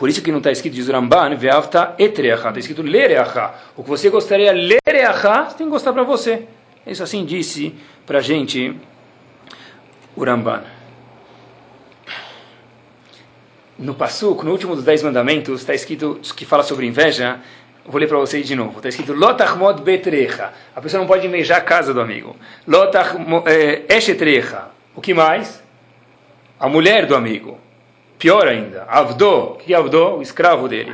[0.01, 3.53] Por isso que não está escrito, diz Ramban, Veavta etreacha, está escrito lereacha.
[3.77, 6.47] O que você gostaria lereacha, tem que gostar para você.
[6.87, 8.75] Isso assim disse para a gente
[10.15, 10.63] o Ramban.
[13.77, 17.39] No Passuk, no último dos Dez Mandamentos, está escrito que fala sobre inveja.
[17.85, 18.77] Vou ler para vocês de novo.
[18.77, 20.51] Está escrito Lotachmod betrecha.
[20.75, 22.35] A pessoa não pode invejar a casa do amigo.
[22.67, 24.63] Lotach eh, eshetrecha.
[24.95, 25.61] O que mais?
[26.59, 27.59] A mulher do amigo.
[28.21, 28.83] Pior ainda.
[28.87, 29.53] Avdo.
[29.53, 30.17] O que é Avdo?
[30.17, 30.93] O escravo dele.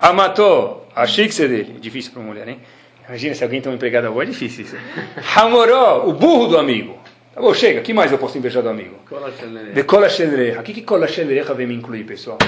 [0.00, 0.78] Amato.
[0.96, 1.76] A xixi dele.
[1.78, 2.58] Difícil para uma mulher, hein?
[3.06, 4.76] Imagina se alguém tem uma empregada boa, é difícil isso.
[5.36, 6.06] Hamoró.
[6.06, 6.96] O burro do amigo.
[7.34, 7.80] Tá bom, chega.
[7.80, 8.96] O que mais eu posso invejar do amigo?
[9.74, 10.60] De cola xelereja.
[10.60, 12.38] O que, que cola xelereja vem me incluir, pessoal?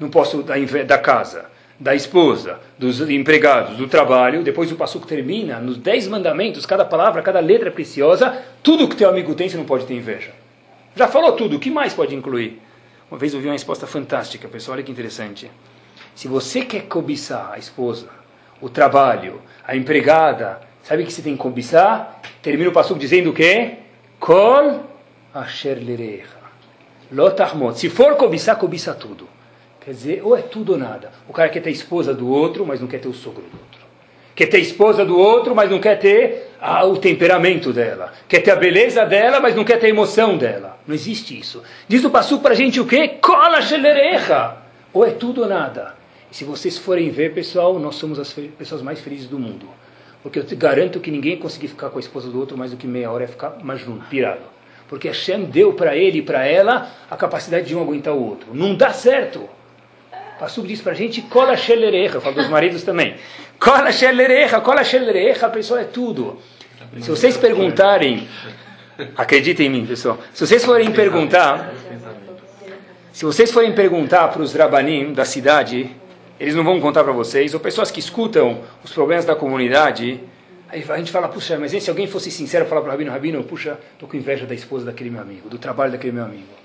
[0.00, 0.54] Não posso da,
[0.84, 1.44] da casa,
[1.78, 4.42] da esposa, dos empregados, do trabalho.
[4.42, 8.36] Depois o passuco termina nos dez mandamentos, cada palavra, cada letra é preciosa.
[8.64, 10.32] Tudo que teu amigo tem, você não pode ter inveja.
[10.96, 11.54] Já falou tudo.
[11.54, 12.60] O que mais pode incluir?
[13.12, 14.74] Uma vez eu vi uma resposta fantástica, pessoal.
[14.74, 15.50] Olha que interessante.
[16.14, 18.08] Se você quer cobiçar a esposa,
[18.58, 22.22] o trabalho, a empregada, sabe que você tem que cobiçar?
[22.40, 23.80] Termina o passuco dizendo o quê?
[24.18, 24.86] Kol
[25.34, 26.38] asher lirecha.
[27.12, 27.78] Lotahmot.
[27.78, 29.28] Se for cobiçar, cobiça tudo.
[29.78, 31.12] Quer dizer, ou é tudo ou nada.
[31.28, 33.82] O cara quer ter esposa do outro, mas não quer ter o sogro do outro.
[34.34, 38.12] Quer ter esposa do outro, mas não quer ter ah, o temperamento dela.
[38.28, 40.78] Quer ter a beleza dela, mas não quer ter a emoção dela.
[40.86, 41.60] Não existe isso.
[41.88, 43.08] Diz o Passu para a gente o quê?
[43.20, 44.58] Cola xelerecha.
[44.92, 45.96] Ou é tudo ou nada.
[46.30, 49.66] E se vocês forem ver, pessoal, nós somos as pessoas mais felizes do mundo.
[50.22, 52.76] Porque eu te garanto que ninguém conseguir ficar com a esposa do outro mais do
[52.76, 54.42] que meia hora é ficar majnun, pirado.
[54.88, 58.54] Porque Hashem deu para ele e para ela a capacidade de um aguentar o outro.
[58.54, 59.50] Não dá certo.
[60.38, 63.16] Passuco diz para a gente, cola xelereja, fala dos maridos também.
[63.62, 66.40] Cola xelereja, cola xelereja, a pessoa é tudo.
[67.00, 68.28] Se vocês perguntarem,
[69.16, 71.72] acreditem em mim, pessoal, se vocês forem perguntar,
[73.12, 75.94] se vocês forem perguntar para os rabanim da cidade,
[76.40, 80.20] eles não vão contar para vocês, ou pessoas que escutam os problemas da comunidade,
[80.68, 83.44] aí a gente fala, puxa, mas se alguém fosse sincero falar para o Rabino, Rabino,
[83.44, 86.61] puxa, estou com inveja da esposa daquele meu amigo, do trabalho daquele meu amigo.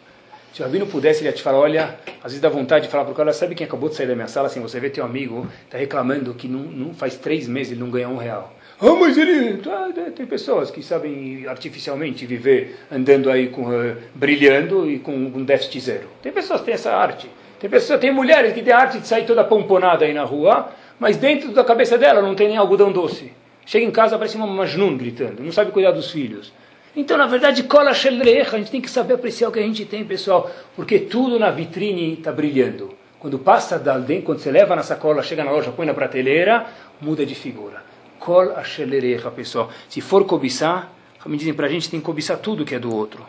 [0.57, 3.03] Se o Rabino pudesse, ele ia te falar, olha, às vezes dá vontade de falar
[3.03, 5.05] para o cara, sabe quem acabou de sair da minha sala, assim, você vê teu
[5.05, 8.55] amigo, está reclamando que não, não faz três meses ele não ganha um real.
[8.81, 9.61] Ah, mas ele.
[9.67, 15.43] Ah, tem pessoas que sabem artificialmente viver andando aí com, uh, brilhando e com um
[15.43, 16.07] déficit zero.
[16.23, 17.29] Tem pessoas que têm essa arte.
[17.59, 20.71] Tem pessoas, tem mulheres que têm a arte de sair toda pomponada aí na rua,
[20.99, 23.31] mas dentro da cabeça dela não tem nem algodão doce.
[23.63, 26.51] Chega em casa, parece uma majnun gritando, não sabe cuidar dos filhos.
[26.97, 29.85] Então, na verdade, cola shelrecha, a gente tem que saber apreciar o que a gente
[29.85, 32.91] tem, pessoal, porque tudo na vitrine está brilhando.
[33.19, 36.65] Quando passa dentro, quando você leva na sacola, chega na loja, põe na prateleira,
[36.99, 37.83] muda de figura.
[38.17, 39.69] Kol ashelerecha, pessoal.
[39.87, 40.91] Se for cobiçar,
[41.27, 43.23] me dizem para a gente tem que cobiçar tudo que é do outro.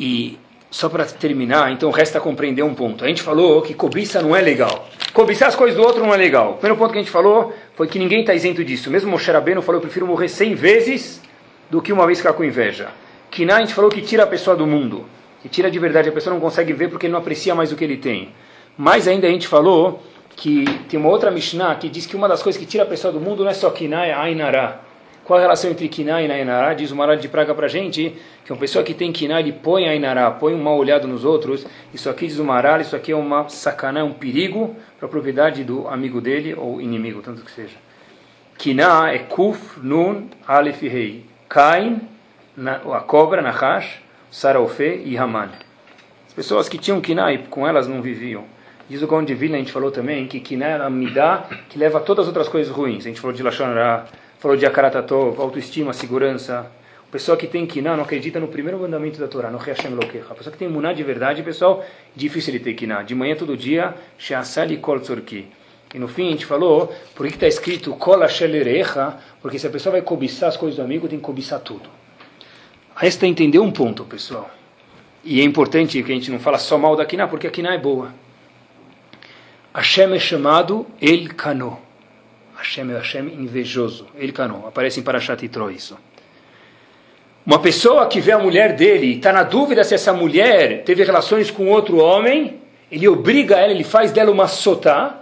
[0.00, 0.38] E
[0.76, 3.02] só para terminar, então resta compreender um ponto.
[3.02, 4.86] A gente falou que cobiça não é legal.
[5.14, 6.50] Cobiçar as coisas do outro não é legal.
[6.50, 8.90] O primeiro ponto que a gente falou foi que ninguém está isento disso.
[8.90, 11.22] Mesmo Moshe Rabbeinu falou, eu prefiro morrer cem vezes
[11.70, 12.88] do que uma vez ficar com inveja.
[13.30, 15.06] Kiná a gente falou que tira a pessoa do mundo.
[15.40, 17.76] Que tira de verdade, a pessoa não consegue ver porque ele não aprecia mais o
[17.76, 18.34] que ele tem.
[18.76, 20.02] Mais ainda a gente falou
[20.36, 23.10] que tem uma outra Mishnah que diz que uma das coisas que tira a pessoa
[23.10, 24.82] do mundo não é só Kiná, é Ainará.
[25.26, 26.72] Qual a relação entre Kiná e Ainará?
[26.72, 29.50] Diz o Marad de Praga para a gente que uma pessoa que tem Kiná, ele
[29.50, 31.66] põe Ainará, põe um mal olhado nos outros.
[31.92, 35.64] Isso aqui diz o Maral, isso aqui é uma sacanã, um perigo para a propriedade
[35.64, 37.74] do amigo dele ou inimigo, tanto que seja.
[38.56, 41.24] Kiná é Kuf, Nun, Aleph Rei.
[41.48, 42.02] Cain,
[42.94, 44.00] a cobra, Nahash,
[44.30, 45.50] Saraufé e Haman.
[46.28, 48.44] As pessoas que tinham Kiná e com elas não viviam.
[48.88, 52.00] Diz o Gaon a gente falou também, que Kiná é a midá que leva a
[52.00, 53.04] todas as outras coisas ruins.
[53.04, 53.74] A gente falou de Lashon
[54.46, 56.70] falou de Akaratatov, autoestima, segurança.
[57.08, 60.26] A pessoa que tem Kiná não acredita no primeiro mandamento da Torá, no Hashem Lokecha.
[60.30, 61.84] A pessoa que tem Muná de verdade, pessoal,
[62.14, 63.02] difícil ele ter Kiná.
[63.02, 65.48] De manhã, todo dia, Sheasali Kol Tzorki.
[65.92, 69.16] E no fim a gente falou, por que está escrito Kol Ashelerecha?
[69.42, 71.90] Porque se a pessoa vai cobiçar as coisas do amigo, tem que cobiçar tudo.
[72.94, 74.48] Resta entender um ponto, pessoal.
[75.24, 77.74] E é importante que a gente não fala só mal da Kiná, porque a Kiná
[77.74, 78.14] é boa.
[79.74, 81.85] Hashem é chamado El Kano.
[82.66, 84.06] Hashem é Hashem invejoso.
[84.18, 84.64] El Kano.
[84.66, 85.96] Aparece em Parashat Yitro isso.
[87.46, 91.04] Uma pessoa que vê a mulher dele e está na dúvida se essa mulher teve
[91.04, 92.60] relações com outro homem,
[92.90, 95.20] ele obriga ela, ele faz dela uma sotá,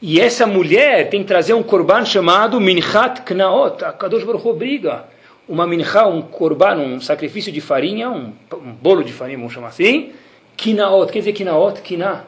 [0.00, 3.84] e essa mulher tem que trazer um korban chamado Minchat Knaot.
[3.84, 5.06] A Kadosh Baruch obriga.
[5.48, 9.68] uma mincha, um korban, um sacrifício de farinha, um, um bolo de farinha, vamos chamar
[9.68, 10.12] assim,
[10.56, 12.26] kinaot, quer dizer kinaot, kina.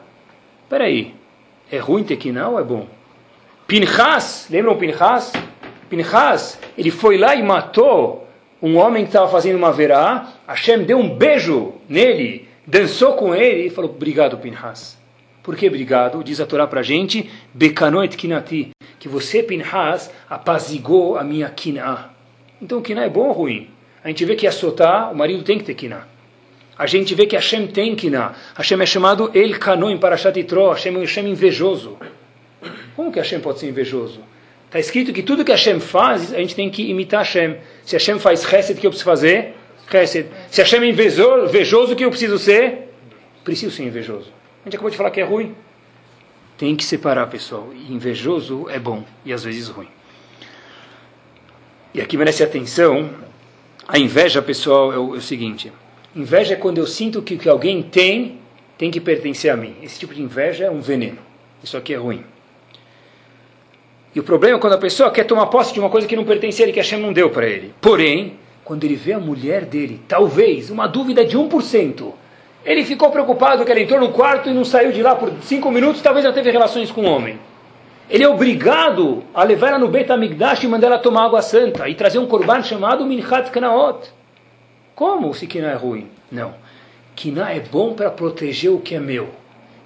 [0.69, 1.13] Peraí,
[1.71, 2.98] é ruim ter kina ou é bom?
[3.69, 5.31] Pinchas, lembram Pinchas?
[5.91, 8.27] Pinchas, ele foi lá e matou
[8.59, 13.67] um homem que estava fazendo uma verá, Hashem deu um beijo nele, dançou com ele
[13.67, 14.97] e falou, obrigado Pinchas.
[15.43, 16.23] Por que obrigado?
[16.23, 22.09] Diz a Torá para a gente, Bekanoet kinati, que você, Pinchas, apazigou a minha kina.
[22.59, 23.69] Então, kina é bom ou ruim?
[24.03, 26.07] A gente vê que a Sotá, o marido tem que ter kina.
[26.75, 28.33] A gente vê que Hashem tem kina.
[28.55, 30.69] Hashem é chamado El Kano em Parashat Yitro.
[30.69, 31.99] Hashem é um Hashem invejoso.
[32.95, 34.21] Como que Hashem pode ser invejoso?
[34.65, 37.57] Está escrito que tudo que Hashem faz, a gente tem que imitar Hashem.
[37.83, 39.55] Se Hashem faz chesed, o que eu preciso fazer?
[39.89, 40.27] Chesed.
[40.49, 42.89] Se Hashem é invejoso, o que eu preciso ser?
[43.43, 44.31] Preciso ser invejoso.
[44.61, 45.55] A gente acabou de falar que é ruim.
[46.55, 47.69] Tem que separar, pessoal.
[47.89, 49.87] Invejoso é bom e às vezes ruim.
[51.93, 53.09] E aqui merece atenção.
[53.87, 55.71] A inveja, pessoal, é o, é o seguinte:
[56.15, 58.39] inveja é quando eu sinto que o que alguém tem
[58.77, 59.75] tem que pertencer a mim.
[59.81, 61.17] Esse tipo de inveja é um veneno.
[61.63, 62.23] Isso aqui é ruim.
[64.13, 66.25] E o problema é quando a pessoa quer tomar posse de uma coisa que não
[66.25, 67.73] pertence a ele, que a Hashem não deu para ele.
[67.79, 72.13] Porém, quando ele vê a mulher dele, talvez, uma dúvida de 1%,
[72.65, 75.71] ele ficou preocupado que ela entrou no quarto e não saiu de lá por 5
[75.71, 77.39] minutos, talvez ela teve relações com um homem.
[78.09, 81.87] Ele é obrigado a levar ela no Beit HaMikdash e mandar ela tomar água santa
[81.87, 84.11] e trazer um korban chamado Minchat Kanaot.
[84.95, 86.07] Como se Kiná é ruim?
[86.31, 86.55] Não.
[87.15, 89.29] Kiná é bom para proteger o que é meu.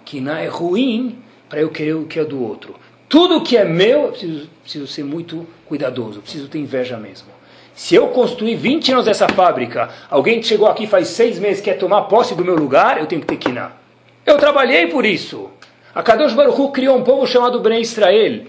[0.05, 1.19] Kiná é ruim
[1.49, 2.75] para eu querer o que é do outro.
[3.07, 7.27] Tudo que é meu, eu preciso, preciso ser muito cuidadoso, preciso ter inveja mesmo.
[7.75, 11.77] Se eu construir 20 anos dessa fábrica, alguém que chegou aqui faz seis meses quer
[11.77, 13.71] tomar posse do meu lugar, eu tenho que ter quiná.
[14.25, 15.49] Eu trabalhei por isso.
[15.93, 18.45] A Kadosh Baruch Hu criou um povo chamado Bnei Israel.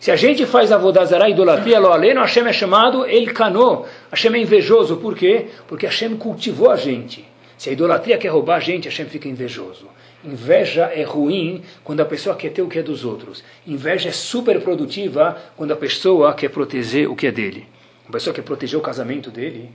[0.00, 3.84] Se a gente faz avodazará, idolatria, lo aleno, Hashem é chamado El Kano.
[4.10, 4.96] Hashem é invejoso.
[4.96, 5.46] Por quê?
[5.68, 7.24] Porque Hashem cultivou a gente.
[7.56, 9.86] Se a idolatria quer roubar a gente, Hashem fica invejoso.
[10.24, 13.42] Inveja é ruim quando a pessoa quer ter o que é dos outros.
[13.66, 17.66] Inveja é super produtiva quando a pessoa quer proteger o que é dele.
[18.08, 19.70] A pessoa quer proteger o casamento dele.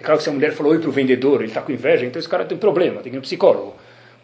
[0.00, 2.06] É claro que se a mulher falou oi para o vendedor, ele está com inveja,
[2.06, 3.76] então esse cara tem problema, tem que ir no psicólogo.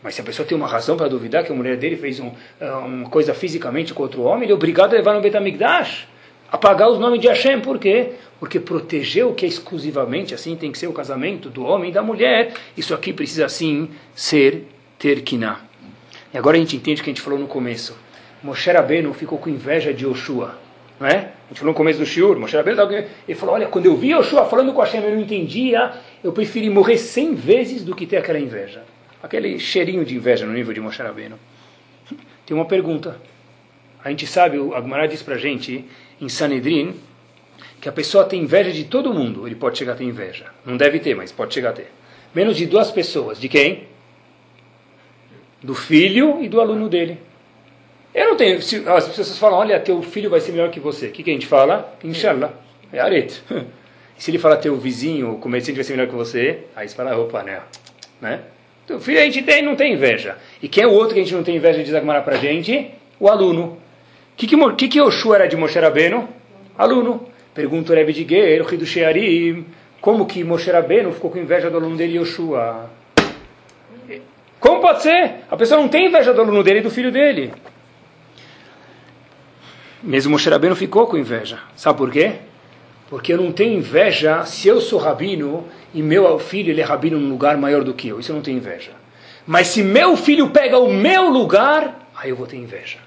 [0.03, 2.31] Mas se a pessoa tem uma razão para duvidar que a mulher dele fez um,
[2.61, 6.07] ah, uma coisa fisicamente com outro homem, ele é obrigado a levar no Betamigdash,
[6.51, 7.61] apagar os nomes de Hashem.
[7.61, 8.11] Por quê?
[8.39, 11.93] Porque proteger o que é exclusivamente assim tem que ser o casamento do homem e
[11.93, 12.53] da mulher.
[12.77, 14.67] Isso aqui precisa sim ser
[15.05, 15.61] ter kiná.
[16.33, 17.95] E agora a gente entende o que a gente falou no começo.
[18.43, 20.59] Moshe Rabbeinu ficou com inveja de Yoshua.
[20.99, 21.17] Não é?
[21.17, 22.81] A gente falou no começo do Shiur, Moshe Rabbeinu,
[23.29, 25.93] ele falou, olha, quando eu vi Yoshua falando com Hashem, eu não entendia,
[26.23, 28.83] eu preferi morrer cem vezes do que ter aquela inveja.
[29.23, 31.39] Aquele cheirinho de inveja no nível de Moshe Rabbeinu.
[32.47, 33.21] Tem uma pergunta.
[34.03, 35.85] A gente sabe, o Agmará diz pra gente,
[36.19, 36.95] em Sanedrin,
[37.79, 39.47] que a pessoa tem inveja de todo mundo.
[39.47, 40.47] Ele pode chegar a ter inveja.
[40.65, 41.91] Não deve ter, mas pode chegar a ter.
[42.35, 43.39] Menos de duas pessoas.
[43.39, 43.94] De quem?
[45.65, 47.19] Do filho e do aluno dele.
[48.15, 48.61] Eu não tenho.
[48.61, 51.07] Se, as pessoas falam, olha, teu filho vai ser melhor que você.
[51.07, 51.97] O que, que a gente fala?
[52.05, 52.53] Inshallah.
[52.93, 53.43] É arete.
[54.17, 57.17] se ele falar teu vizinho, o comerciante vai ser melhor que você, aí você fala,
[57.19, 57.61] opa, né?
[58.21, 58.41] né?
[58.87, 60.37] Teu filho a gente tem, não tem inveja.
[60.63, 62.91] E quem é o outro que a gente não tem inveja de Zagmará pra gente?
[63.19, 63.79] O aluno.
[64.33, 66.29] O que, que, que, Yoshua era de Moshe Rabbeinu?
[66.77, 67.27] Aluno.
[67.55, 69.65] Pergunta o Rebbe de Ger, o do Shearim,
[70.01, 72.91] como que Moshe Rabbeinu ficou com inveja do aluno dele, Yoshua?
[74.61, 75.45] Como pode ser?
[75.51, 77.53] A pessoa não tem inveja do aluno dele e do filho dele.
[80.03, 81.59] Mesmo Moshe Rabbeinu ficou com inveja.
[81.75, 82.35] Sabe por quê?
[83.09, 87.19] Porque eu não tenho inveja se eu sou rabino e meu filho ele é rabino
[87.19, 88.21] num lugar maior do que eu.
[88.21, 88.93] Isso eu não tenho inveja.
[89.47, 92.99] Mas se meu filho pega o meu lugar, aí eu vou ter inveja.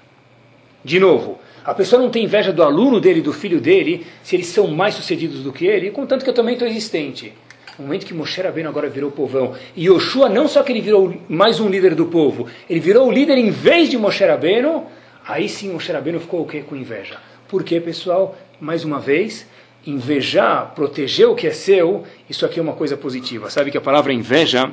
[0.84, 4.46] De novo, a pessoa não tem inveja do aluno dele, do filho dele, se eles
[4.46, 7.32] são mais sucedidos do que ele, contanto que eu também estou existente.
[7.78, 11.14] No momento que Moshe Rabbeinu agora virou povão, e Yoshua não só que ele virou
[11.28, 14.84] mais um líder do povo, ele virou o líder em vez de Moshe Rabbeinu,
[15.24, 16.64] aí sim Moshe Rabbeinu ficou o quê?
[16.68, 17.18] Com inveja.
[17.46, 18.36] Por quê, pessoal?
[18.60, 19.46] Mais uma vez,
[19.86, 23.48] invejar, proteger o que é seu, isso aqui é uma coisa positiva.
[23.48, 24.72] Sabe que a palavra inveja,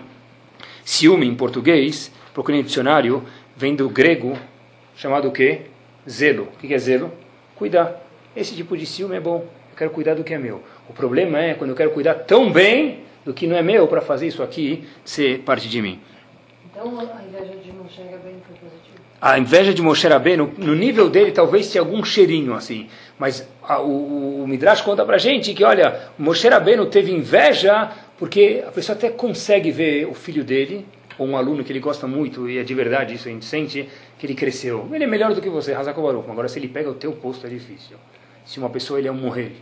[0.83, 3.23] ciúme em português, procurei no dicionário,
[3.55, 4.35] vem do grego,
[4.95, 5.61] chamado o quê?
[6.09, 6.49] Zelo.
[6.55, 7.13] O que é zelo?
[7.55, 8.03] Cuidar.
[8.35, 9.45] Esse tipo de ciúme é bom.
[9.71, 10.63] Eu quero cuidar do que é meu.
[10.89, 14.01] O problema é quando eu quero cuidar tão bem do que não é meu para
[14.01, 15.99] fazer isso aqui ser parte de mim.
[16.69, 18.95] Então a inveja de Moshe Rabbeinu foi positiva?
[19.21, 22.87] A inveja de Moshe Rabbeinu, no nível dele, talvez tenha algum cheirinho assim.
[23.17, 28.63] Mas a, o, o, Midrash conta pra gente que, olha, Moshe Rabbeinu teve inveja porque
[28.67, 30.85] a pessoa até consegue ver o filho dele,
[31.17, 33.89] ou um aluno que ele gosta muito, e é de verdade isso, a gente sente
[34.19, 34.87] que ele cresceu.
[34.91, 36.29] Ele é melhor do que você, Hazako Baruch.
[36.29, 37.97] Agora, se ele pega o teu posto, é difícil.
[38.45, 39.53] Se uma pessoa ele é um morrer,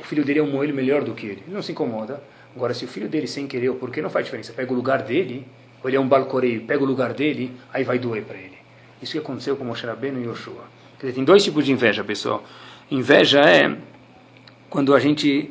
[0.00, 1.42] o filho dele é um moelho melhor do que ele.
[1.46, 2.22] Ele não se incomoda.
[2.54, 5.02] Agora, se o filho dele, sem querer ou porque não faz diferença, pega o lugar
[5.02, 5.46] dele,
[5.82, 8.56] ou ele é um balcoreio, pega o lugar dele, aí vai doer para ele.
[9.00, 10.64] Isso que aconteceu com Moshe Rabbeinu e Yoshua.
[10.98, 12.42] Quer dizer, tem dois tipos de inveja, pessoal.
[12.90, 13.76] Inveja é
[14.70, 15.50] quando a gente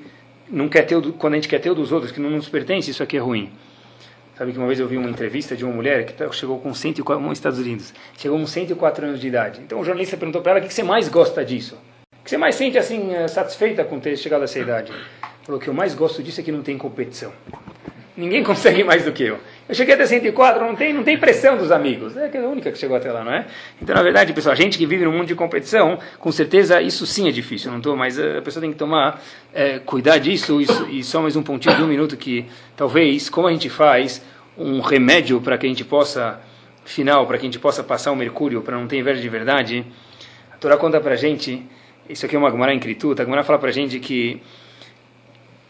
[0.49, 2.89] não quer ter quando a gente quer ter o dos outros que não nos pertence,
[2.89, 3.51] isso aqui é ruim.
[4.37, 6.73] Sabe que uma vez eu vi uma entrevista de uma mulher que tá, chegou com
[6.73, 9.61] 104, nos Estados Unidos, chegou com 104 anos de idade.
[9.61, 11.77] Então o jornalista perguntou para ela o que você mais gosta disso.
[12.25, 14.91] O que você mais sente assim eh, satisfeita com ter chegado a essa idade?
[15.43, 17.31] Falou que eu mais gosto disso é que não tem competição.
[18.17, 19.37] Ninguém consegue mais do que eu.
[19.69, 22.17] Eu cheguei até 104, não tem, não tem pressão dos amigos.
[22.17, 23.45] É, é a única que chegou até lá, não é?
[23.79, 27.05] Então, na verdade, pessoal, a gente que vive num mundo de competição, com certeza isso
[27.05, 27.71] sim é difícil.
[27.71, 29.21] Não tô, mas a pessoa tem que tomar
[29.53, 30.59] é, cuidar disso.
[30.59, 34.19] Isso, e só mais um pontinho de um minuto que talvez, como a gente faz
[34.57, 36.41] um remédio para que a gente possa
[36.83, 39.85] final, para que a gente possa passar o mercúrio, para não ter inveja de verdade.
[40.51, 41.63] A Torá conta para a gente,
[42.09, 44.41] isso aqui é uma Gemara em Krituta, a Gemara fala para a gente que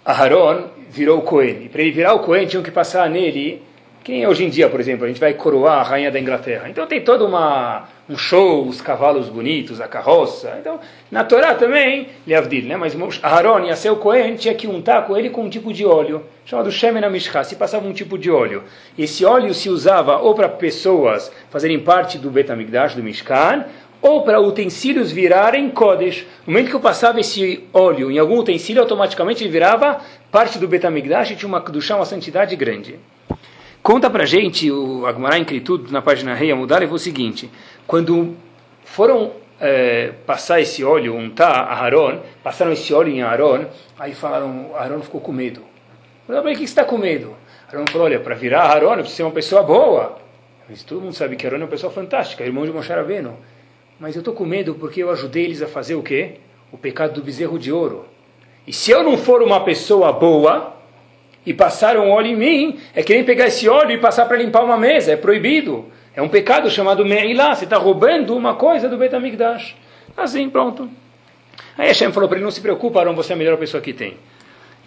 [0.03, 1.65] Aharon virou o Cohen.
[1.65, 3.61] E para ele virar o Cohen, tinham que passar nele
[4.05, 6.69] que nem hoje em dia, por exemplo, a gente vai coroar a rainha da Inglaterra.
[6.69, 10.57] Então tem todo uma, um show, os cavalos bonitos, a carroça.
[10.61, 10.79] Então,
[11.09, 12.77] na Torá também, Leavdil, né?
[12.77, 15.83] Mas Aaron ia ser o Cohen, tinha que untar com ele com um tipo de
[15.83, 18.61] óleo, chamado Shemen Mishcha, se passava um tipo de óleo.
[18.95, 23.65] Esse óleo se usava ou para pessoas fazerem parte do Betamigdash, do Mishkan,
[24.05, 26.27] ou para utensílios virarem Kodesh.
[26.45, 29.99] No momento que eu passava esse óleo em algum utensílio, automaticamente ele virava
[30.31, 32.99] parte do Betamigdash e tinha uma, uma santidade grande.
[33.81, 35.45] Conta pra gente, o Agmará em
[35.89, 37.49] na página Rei Amudar, é o seguinte:
[37.87, 38.35] quando
[38.83, 43.65] foram é, passar esse óleo, untar a Aaron, passaram esse óleo em Aaron,
[43.97, 45.61] aí falaram, Aaron ficou com medo.
[46.27, 47.35] Falei, por que você está com medo?
[47.73, 50.19] Aaron falou, olha, para virar Aaron, eu preciso ser uma pessoa boa.
[50.69, 53.35] Mas todo mundo sabe que Aaron é uma pessoa fantástica, irmão de Moshe Rabbeinu.
[53.99, 56.35] Mas eu estou com medo porque eu ajudei eles a fazer o quê?
[56.71, 58.05] O pecado do bezerro de ouro.
[58.67, 60.75] E se eu não for uma pessoa boa,
[61.45, 64.63] e passaram óleo em mim, é que nem pegar esse óleo e passar para limpar
[64.63, 65.85] uma mesa, é proibido.
[66.15, 69.75] É um pecado chamado Me'ilá, você está roubando uma coisa do Betamigdash.
[70.17, 70.89] Assim, pronto.
[71.77, 73.93] Aí Hashem falou para ele, não se preocupa, Aaron, você é a melhor pessoa que
[73.93, 74.15] tem.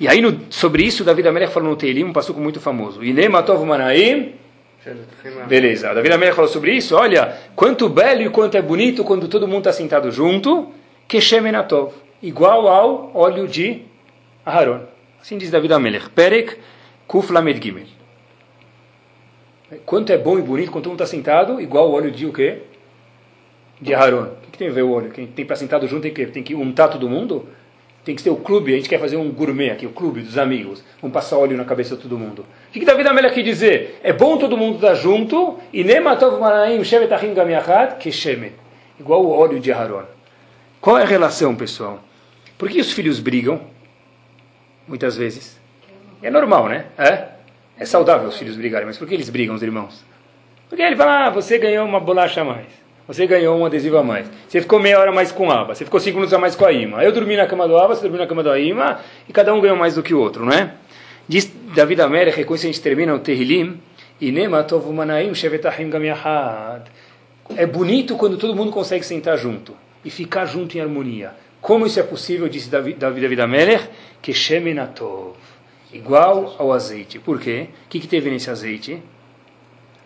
[0.01, 3.05] E aí, no, sobre isso, David Amelech falou no Teilim, um passuco muito famoso.
[3.05, 4.35] Ine matov manaim.
[5.47, 5.95] Beleza.
[5.95, 6.97] David Amelech falou sobre isso.
[6.97, 10.73] Olha, quanto belo e quanto é bonito quando todo mundo está sentado junto.
[11.07, 11.93] Que Shemenatov.
[12.23, 13.83] Igual ao óleo de
[14.45, 14.81] Aharon.
[15.21, 16.11] Assim diz David Amelech.
[16.11, 16.57] Perek
[17.07, 17.33] Kuf
[17.63, 17.87] Gimel.
[19.85, 22.33] Quanto é bom e bonito quando todo mundo está sentado, igual o óleo de o
[22.33, 22.63] quê?
[23.81, 24.23] De Aharon.
[24.23, 25.11] O que, que, tem a ver o óleo?
[25.11, 27.47] Quem tem para sentado junto tem que, tem que untar todo mundo?
[28.09, 30.39] Tem que ser o clube, a gente quer fazer um gourmet aqui, o clube dos
[30.39, 30.83] amigos.
[30.99, 32.41] Vamos passar óleo na cabeça de todo mundo.
[32.41, 34.01] O que, que David Amelech quer dizer?
[34.03, 36.41] É bom todo mundo estar junto, e Nematov
[38.11, 38.55] Shemet.
[38.99, 40.05] Igual o óleo de Aharon.
[40.81, 42.03] Qual é a relação, pessoal?
[42.57, 43.61] Por que os filhos brigam?
[44.87, 45.61] muitas vezes.
[46.23, 46.87] É normal, né?
[46.97, 47.29] É,
[47.79, 50.03] é saudável os filhos brigarem, mas por que eles brigam, os irmãos?
[50.67, 52.69] Porque ele fala, ah, você ganhou uma bolacha a mais,
[53.09, 55.85] você ganhou um adesivo a mais, você ficou meia hora mais com a Aba, você
[55.85, 58.03] ficou cinco minutos a mais com a Ima, eu dormi na cama do Aba, você
[58.03, 60.53] dormiu na cama do Ima, e cada um ganhou mais do que o outro, não
[60.53, 60.75] é?
[61.27, 62.03] Diz David
[62.47, 63.81] com isso a gente termina o Terrilim,
[67.57, 71.33] é bonito quando todo mundo consegue sentar junto e ficar junto em harmonia.
[71.61, 73.89] Como isso é possível, disse David, David Amelech,
[74.21, 74.33] que
[75.93, 77.19] igual ao azeite.
[77.19, 77.69] Por quê?
[77.87, 79.03] O que, que teve nesse azeite?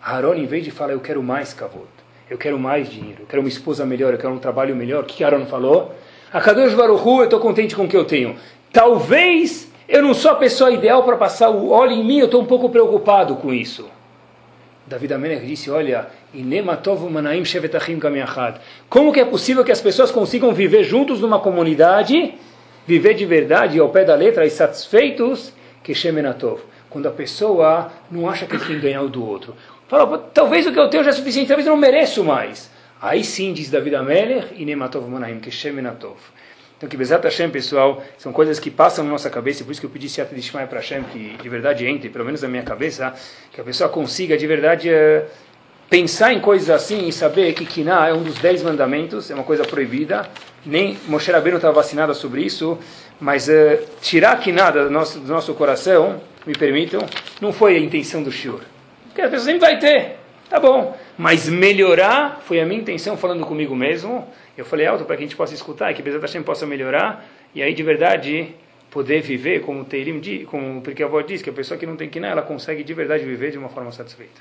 [0.03, 1.86] Aaron, em vez de falar, eu quero mais kavod,
[2.33, 5.07] eu quero mais dinheiro, eu quero uma esposa melhor, eu quero um trabalho melhor, o
[5.07, 5.95] que, Aaron falou?
[6.33, 8.37] A Kadosh Baruch eu estou contente com o que eu tenho.
[8.72, 12.41] Talvez eu não sou a pessoa ideal para passar o óleo em mim, eu estou
[12.41, 13.87] um pouco preocupado com isso.
[14.87, 16.07] David Amelech disse, olha,
[18.89, 22.35] como que é possível que as pessoas consigam viver juntos numa comunidade,
[22.87, 25.53] viver de verdade ao pé da letra e satisfeitos,
[25.83, 29.55] que Shemenatov, quando a pessoa não acha que tem que ganhar o do outro.
[29.93, 32.70] Fala, talvez o que eu tenho já é suficiente, talvez eu não mereço mais.
[32.99, 36.16] Aí sim, diz David Amelech, Inematov Manaim, que Shemenatov.
[36.78, 39.86] Então, que Bezat Hashem, pessoal, são coisas que passam na nossa cabeça, por isso que
[39.86, 43.12] eu pedi Seat de para Hashem, que de verdade entre, pelo menos na minha cabeça,
[43.53, 45.26] que a pessoa consiga de verdade uh,
[45.90, 49.45] pensar em coisas assim e saber que Kiná é um dos dez mandamentos, é uma
[49.45, 50.26] coisa proibida.
[50.64, 52.78] Nem Moshe Rabbeinu estava vacinada sobre isso,
[53.20, 53.53] mas uh,
[54.01, 57.05] tirar Kiná do nosso, do nosso coração, me permitam,
[57.43, 58.72] não foi a intenção do Shur.
[59.12, 60.16] Porque a pessoa sempre vai ter,
[60.48, 60.96] tá bom.
[61.18, 64.26] Mas melhorar foi a minha intenção falando comigo mesmo.
[64.56, 67.22] Eu falei alto para que a gente possa escutar e que Bezat Hashem possa melhorar,
[67.54, 68.54] e aí de verdade
[68.90, 71.84] poder viver, como o Teirim diz, como porque a avó diz, que a pessoa que
[71.84, 74.40] não tem que ela consegue de verdade viver de uma forma satisfeita.